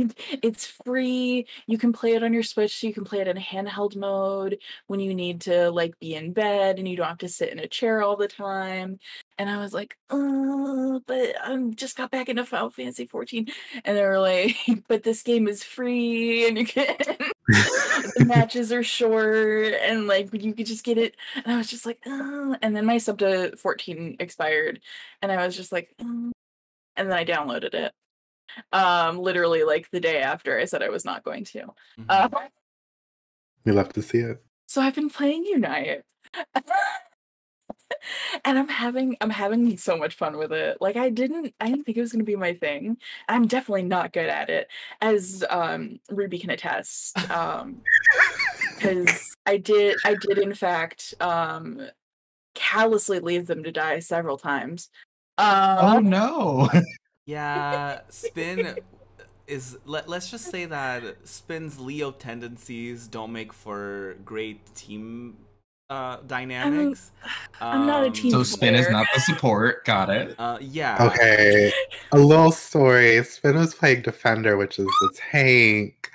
[0.43, 1.47] "It's free.
[1.67, 2.81] You can play it on your Switch.
[2.81, 6.33] So you can play it in handheld mode when you need to like be in
[6.33, 8.99] bed and you don't have to sit in a chair all the time."
[9.39, 13.49] And I was like, oh, but I'm just got back into Final Fantasy 14.
[13.85, 14.57] And they were like,
[14.89, 16.97] but this game is free and you can
[17.49, 21.17] the matches are short and like you could just get it.
[21.35, 22.57] And I was just like, oh.
[22.63, 24.81] and then my sub to 14 expired.
[25.21, 26.33] And I was just like, oh.
[26.97, 27.93] And then I downloaded it.
[28.73, 31.67] Um, literally like the day after I said I was not going to.
[31.99, 32.07] Mhm.
[32.09, 32.29] Uh,
[33.65, 34.43] We love to see it.
[34.67, 36.03] so I've been playing Unite.
[38.45, 40.79] and I'm having I'm having so much fun with it.
[40.81, 42.99] Like I didn't I didn't think it was gonna be my thing.
[43.29, 44.69] I'm definitely not good at it,
[45.01, 47.17] as um Ruby can attest.
[47.31, 47.83] Um
[48.75, 51.89] because I did I did in fact um
[52.55, 54.89] callously leave them to die several times.
[55.39, 56.69] Oh Um no!
[57.27, 58.79] Yeah, Spin
[59.49, 59.77] is.
[59.85, 65.37] Let, let's just say that Spin's Leo tendencies don't make for great team
[65.91, 67.11] uh, dynamics.
[67.61, 69.85] I'm not a Um, team so Spin is not the support.
[69.85, 70.35] Got it.
[70.39, 70.99] Uh, yeah.
[71.01, 71.73] Okay,
[72.13, 73.23] a little story.
[73.25, 76.11] Spin was playing Defender, which is the tank,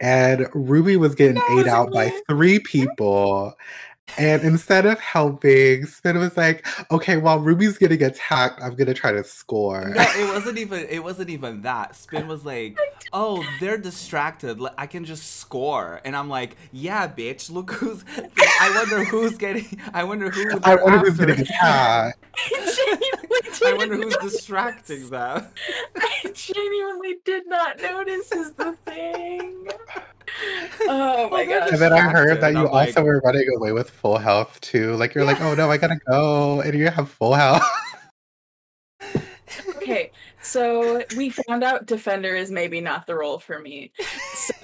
[0.00, 3.54] and Ruby was getting No, ate it's out by three people.
[4.16, 9.12] And instead of helping, Spin was like, "Okay, while Ruby's getting attacked, I'm gonna try
[9.12, 10.86] to score." No, it wasn't even.
[10.88, 11.96] It wasn't even that.
[11.96, 12.78] Spin was like,
[13.12, 14.60] "Oh, they're distracted.
[14.60, 17.50] Like, I can just score." And I'm like, "Yeah, bitch.
[17.50, 18.04] Look who's.
[18.60, 19.80] I wonder who's getting.
[19.92, 20.60] I wonder who.
[20.62, 22.23] I they're wonder who's getting attacked.
[22.36, 24.20] I genuinely I didn't wonder who's know.
[24.20, 25.46] distracting them."
[25.96, 29.68] I genuinely did not notice is the thing.
[30.88, 31.70] Oh my gosh.
[31.72, 34.60] And then I heard that you I'm like- also were running away with full health
[34.60, 34.94] too.
[34.96, 37.62] Like you're like, oh no, I gotta go, and you have full health.
[39.76, 40.10] Okay,
[40.42, 43.92] so we found out defender is maybe not the role for me.
[44.34, 44.54] So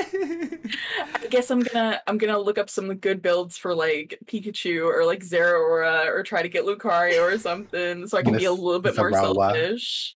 [0.00, 5.04] I guess I'm gonna I'm gonna look up some good builds for like Pikachu or
[5.04, 8.80] like Zeraora or try to get Lucario or something so I can be a little
[8.80, 9.52] bit more Zerawa.
[9.52, 10.16] selfish.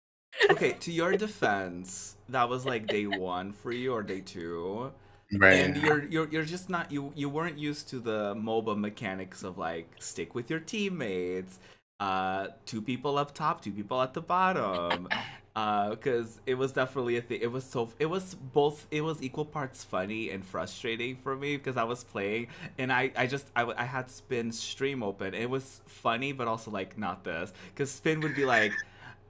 [0.51, 4.93] okay, to your defense, that was like day one for you or day two.
[5.33, 5.55] Right.
[5.55, 9.59] And you're you're you're just not you you weren't used to the MOBA mechanics of
[9.59, 11.59] like stick with your teammates,
[12.01, 15.07] uh, two people up top, two people at the bottom,
[15.57, 17.41] uh, because it was definitely a thing.
[17.43, 21.59] It was so it was both it was equal parts funny and frustrating for me
[21.59, 22.49] because I was playing
[22.79, 25.35] and I I just I, I had Spin stream open.
[25.35, 28.73] It was funny but also like not this because Spin would be like.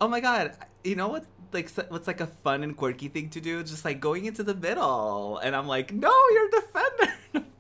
[0.02, 0.56] Oh my god!
[0.82, 1.26] You know what?
[1.52, 3.62] Like, what's like a fun and quirky thing to do?
[3.62, 6.48] Just like going into the middle, and I'm like, no, you're.
[6.48, 6.72] Don't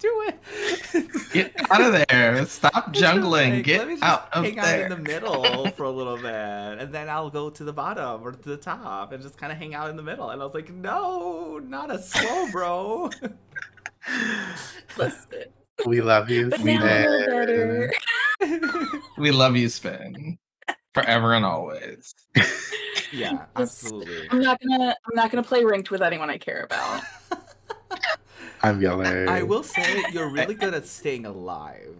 [0.00, 1.32] do it.
[1.32, 2.44] Get out of there.
[2.46, 3.56] Stop It's just jungling.
[3.56, 4.64] like, Get let me just out of hang there.
[4.64, 8.22] out in the middle for a little bit, and then I'll go to the bottom
[8.22, 10.30] or to the top and just kind of hang out in the middle.
[10.30, 13.10] And I was like, no, not a slow, bro.
[14.96, 15.44] Listen.
[15.86, 17.92] we love you, But now I know better.
[19.18, 20.38] We love you, Spin.
[20.94, 22.14] Forever and always.
[23.12, 24.28] yeah, absolutely.
[24.30, 27.02] I'm not gonna I'm not gonna play ranked with anyone I care about.
[28.62, 29.28] I'm yelling.
[29.28, 31.96] I will say you're really good at staying alive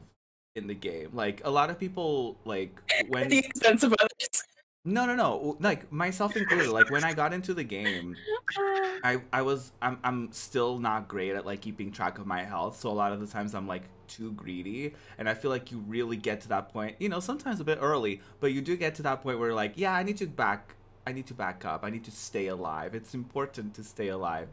[0.55, 1.11] in the game.
[1.13, 4.45] Like a lot of people, like when the expense of others.
[4.85, 6.71] no, no, no, like myself included.
[6.71, 8.17] Like when I got into the game,
[9.05, 12.81] I I was I'm I'm still not great at like keeping track of my health.
[12.81, 15.79] So a lot of the times I'm like too greedy, and I feel like you
[15.87, 16.97] really get to that point.
[16.99, 19.75] You know, sometimes a bit early, but you do get to that point where like,
[19.77, 20.75] yeah, I need to back.
[21.07, 21.83] I need to back up.
[21.83, 22.95] I need to stay alive.
[22.95, 24.49] It's important to stay alive.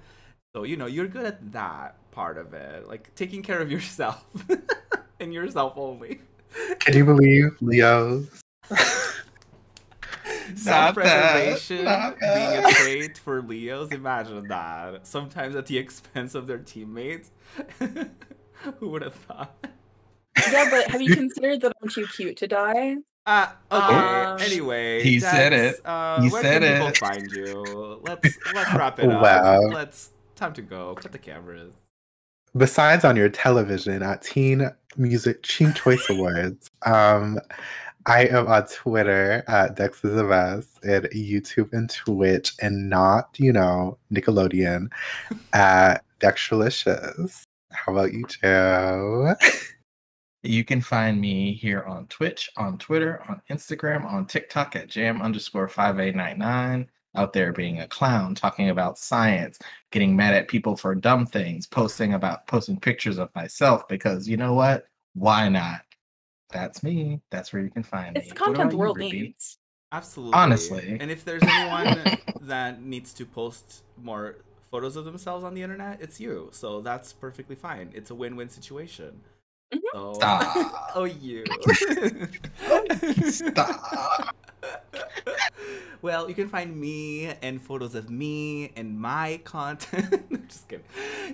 [0.58, 4.26] So you know, you're good at that part of it, like taking care of yourself
[5.20, 6.20] and yourself only.
[6.80, 8.41] Can you believe Leo's?
[10.55, 13.91] Self-preservation being a trait for Leos.
[13.91, 15.05] Imagine that.
[15.05, 17.30] Sometimes at the expense of their teammates.
[18.80, 19.55] Who would have thought?
[20.51, 22.95] Yeah, but have you considered that I'm too cute to die?
[23.28, 23.93] Uh, okay.
[23.93, 25.86] Um, anyway, He said it.
[25.86, 28.01] Uh, He where said can people find you?
[28.01, 29.22] Let's let's wrap it up.
[29.22, 29.60] Wow.
[29.68, 30.96] Let's time to go.
[30.96, 31.74] Cut the cameras.
[32.56, 37.40] Besides on your television at Teen Music Teen Choice Awards, um,
[38.06, 43.36] I am on Twitter at Dex is the best, and YouTube and Twitch, and not,
[43.38, 44.90] you know, Nickelodeon
[45.54, 47.44] at Dextralicious.
[47.74, 49.36] How about you, Joe?
[50.44, 55.22] You can find me here on Twitch, on Twitter, on Instagram, on TikTok at jam
[55.22, 56.90] underscore 5899.
[57.16, 59.58] Out there being a clown, talking about science,
[59.91, 64.38] getting mad at people for dumb things, posting about posting pictures of myself because you
[64.38, 64.86] know what?
[65.16, 65.82] Why not?
[66.51, 67.22] That's me.
[67.32, 68.34] That's where you can find It's me.
[68.34, 69.20] the What content the world Ruby?
[69.24, 69.58] needs.
[69.91, 70.38] Absolutely.
[70.38, 70.97] Honestly.
[70.99, 74.38] And if there's anyone that needs to post more
[74.70, 76.49] photos of themselves on the internet, it's you.
[76.51, 77.89] So that's perfectly fine.
[77.95, 79.22] It's a win-win situation.
[79.74, 79.80] Mhm.
[79.93, 80.91] So, Stop.
[80.95, 81.45] oh, you.
[83.32, 84.36] Stop.
[86.01, 90.47] well, you can find me and photos of me and my content.
[90.49, 90.86] Just kidding.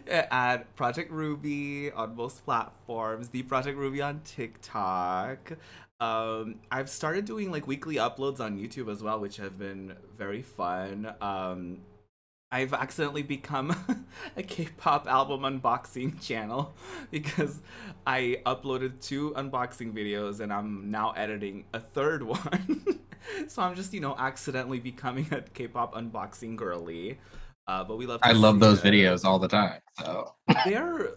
[0.07, 5.53] At Project Ruby on most platforms, the Project Ruby on TikTok.
[5.99, 10.41] Um, I've started doing like weekly uploads on YouTube as well, which have been very
[10.41, 11.13] fun.
[11.21, 11.79] Um,
[12.53, 13.75] I've accidentally become
[14.37, 16.75] a K-pop album unboxing channel
[17.09, 17.61] because
[18.05, 22.99] I uploaded two unboxing videos and I'm now editing a third one.
[23.47, 27.17] so I'm just, you know, accidentally becoming a K-pop unboxing girly.
[27.67, 28.19] Uh, but we love.
[28.21, 28.91] I love those it.
[28.91, 29.79] videos all the time.
[29.97, 31.15] So They're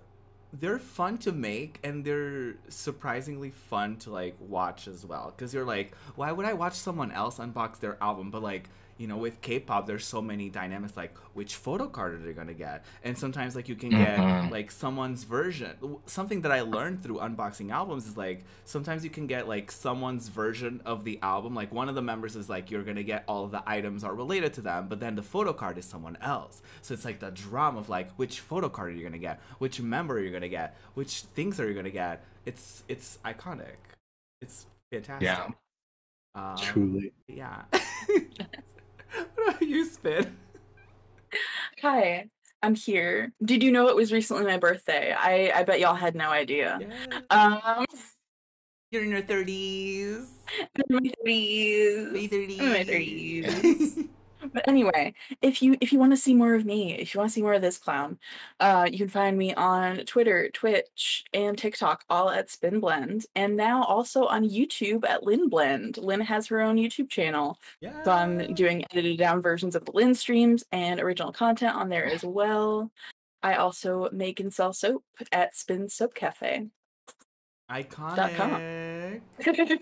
[0.55, 5.67] they're fun to make and they're surprisingly fun to like watch as well because you're
[5.67, 9.41] like why would i watch someone else unbox their album but like you know with
[9.43, 12.85] k-pop there's so many dynamics like which photo card are they gonna get?
[13.05, 14.51] And sometimes like you can get Mhm.
[14.51, 15.77] like someone's version.
[16.07, 20.29] Something that i learned through unboxing albums is like sometimes you can get like someone's
[20.29, 21.55] version of the album.
[21.55, 24.15] Like one of the members is like you're gonna get all of the items are
[24.15, 26.63] related to them but then the photo card is someone else.
[26.81, 29.41] So it's like the drama of like which photo card are you gonna get?
[29.59, 30.75] Which member are you gonna get?
[30.95, 32.25] Which things are you gonna get?
[32.47, 33.77] It's it's iconic.
[34.41, 35.23] It's fantastic.
[35.27, 35.49] Yeah.
[36.35, 37.13] um, Truly.
[37.29, 37.63] yeah
[39.35, 40.37] what about you spin
[41.83, 42.29] Hi,
[42.63, 43.33] I'm here.
[43.45, 45.13] Did you know it was recently my birthday?
[45.13, 46.79] I I bet y'all had no idea.
[46.81, 47.21] yeah.
[47.31, 47.85] Um
[48.91, 50.31] You're in your thirties.
[50.89, 52.13] In my 30s.
[52.13, 52.59] My thirties.
[52.59, 54.09] In my 30s.
[54.53, 57.31] But anyway, if you if you want to see more of me, if you want
[57.31, 58.19] to see more of this clown,
[58.61, 63.57] uh, you can find me on Twitter, Twitch, and TikTok, all at Spin Blend, and
[63.57, 65.99] now also on YouTube at Lynn Blend.
[65.99, 68.03] Lynn has her own YouTube channel, Yeah.
[68.05, 72.07] so I'm doing edited down versions of the Lynn streams and original content on there
[72.07, 72.91] as well.
[73.43, 76.67] I also make and sell soap at Spin Soap Cafe.
[77.71, 79.21] iconic.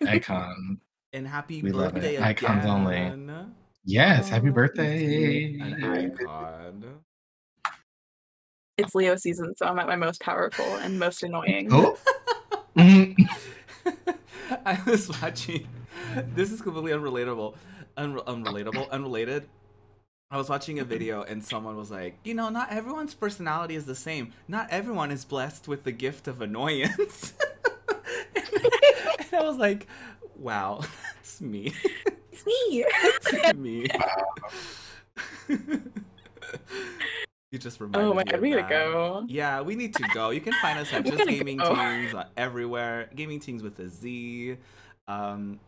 [0.06, 0.80] Icon.
[1.12, 1.94] And happy We love it.
[1.94, 2.96] birthday Icons only.
[3.86, 4.16] Again.
[4.18, 5.58] Yes, happy Oh, birthday.
[5.60, 6.84] An icon.
[8.76, 11.68] it's Leo season, so I'm at my most powerful and most annoying.
[11.72, 11.98] Oh.
[12.76, 13.14] Mhm.
[14.66, 15.68] I was watching.
[16.34, 17.54] This is completely unrelatable,
[17.96, 19.48] unre- unrelatable, unrelated.
[20.28, 23.84] I was watching a video and someone was like, you know, not everyone's personality is
[23.86, 24.32] the same.
[24.48, 27.34] Not everyone is blessed with the gift of annoyance.
[28.34, 28.44] and
[29.32, 29.86] I was like,
[30.36, 30.80] wow,
[31.20, 31.72] it's me.
[32.46, 33.88] It's me.
[35.48, 35.86] It's me.
[37.50, 39.24] you just reminded oh my me god, we gotta go.
[39.28, 40.30] Yeah, we need to go.
[40.30, 41.74] You can find us at We Just Gaming go.
[41.74, 43.08] Teens uh, everywhere.
[43.14, 44.56] Gaming teams with a Z.
[45.06, 45.60] Um,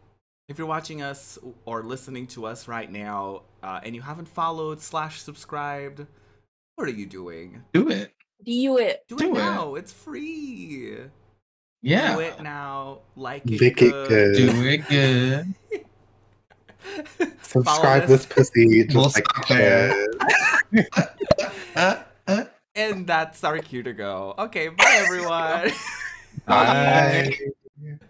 [0.48, 4.80] if you're watching us or listening to us right now uh, and you haven't followed
[4.80, 6.06] slash subscribed,
[6.76, 7.62] what are you doing?
[7.72, 8.12] Do it.
[8.44, 9.04] Do it.
[9.08, 9.34] Do, Do it it.
[9.34, 9.74] now.
[9.74, 10.98] It's free.
[11.82, 12.14] Yeah.
[12.14, 13.00] Do it now.
[13.16, 13.60] Like it.
[13.60, 14.08] Lick it good.
[14.08, 14.36] good.
[14.36, 15.54] Do it good.
[17.18, 18.08] Follow Subscribe us.
[18.08, 20.06] this pussy just We'll like stop there.
[20.74, 20.88] shit.
[21.76, 24.34] Uh, uh, And that's our cue to go.
[24.38, 25.72] Okay, bye everyone.
[26.46, 27.32] bye.
[27.32, 28.06] Bye.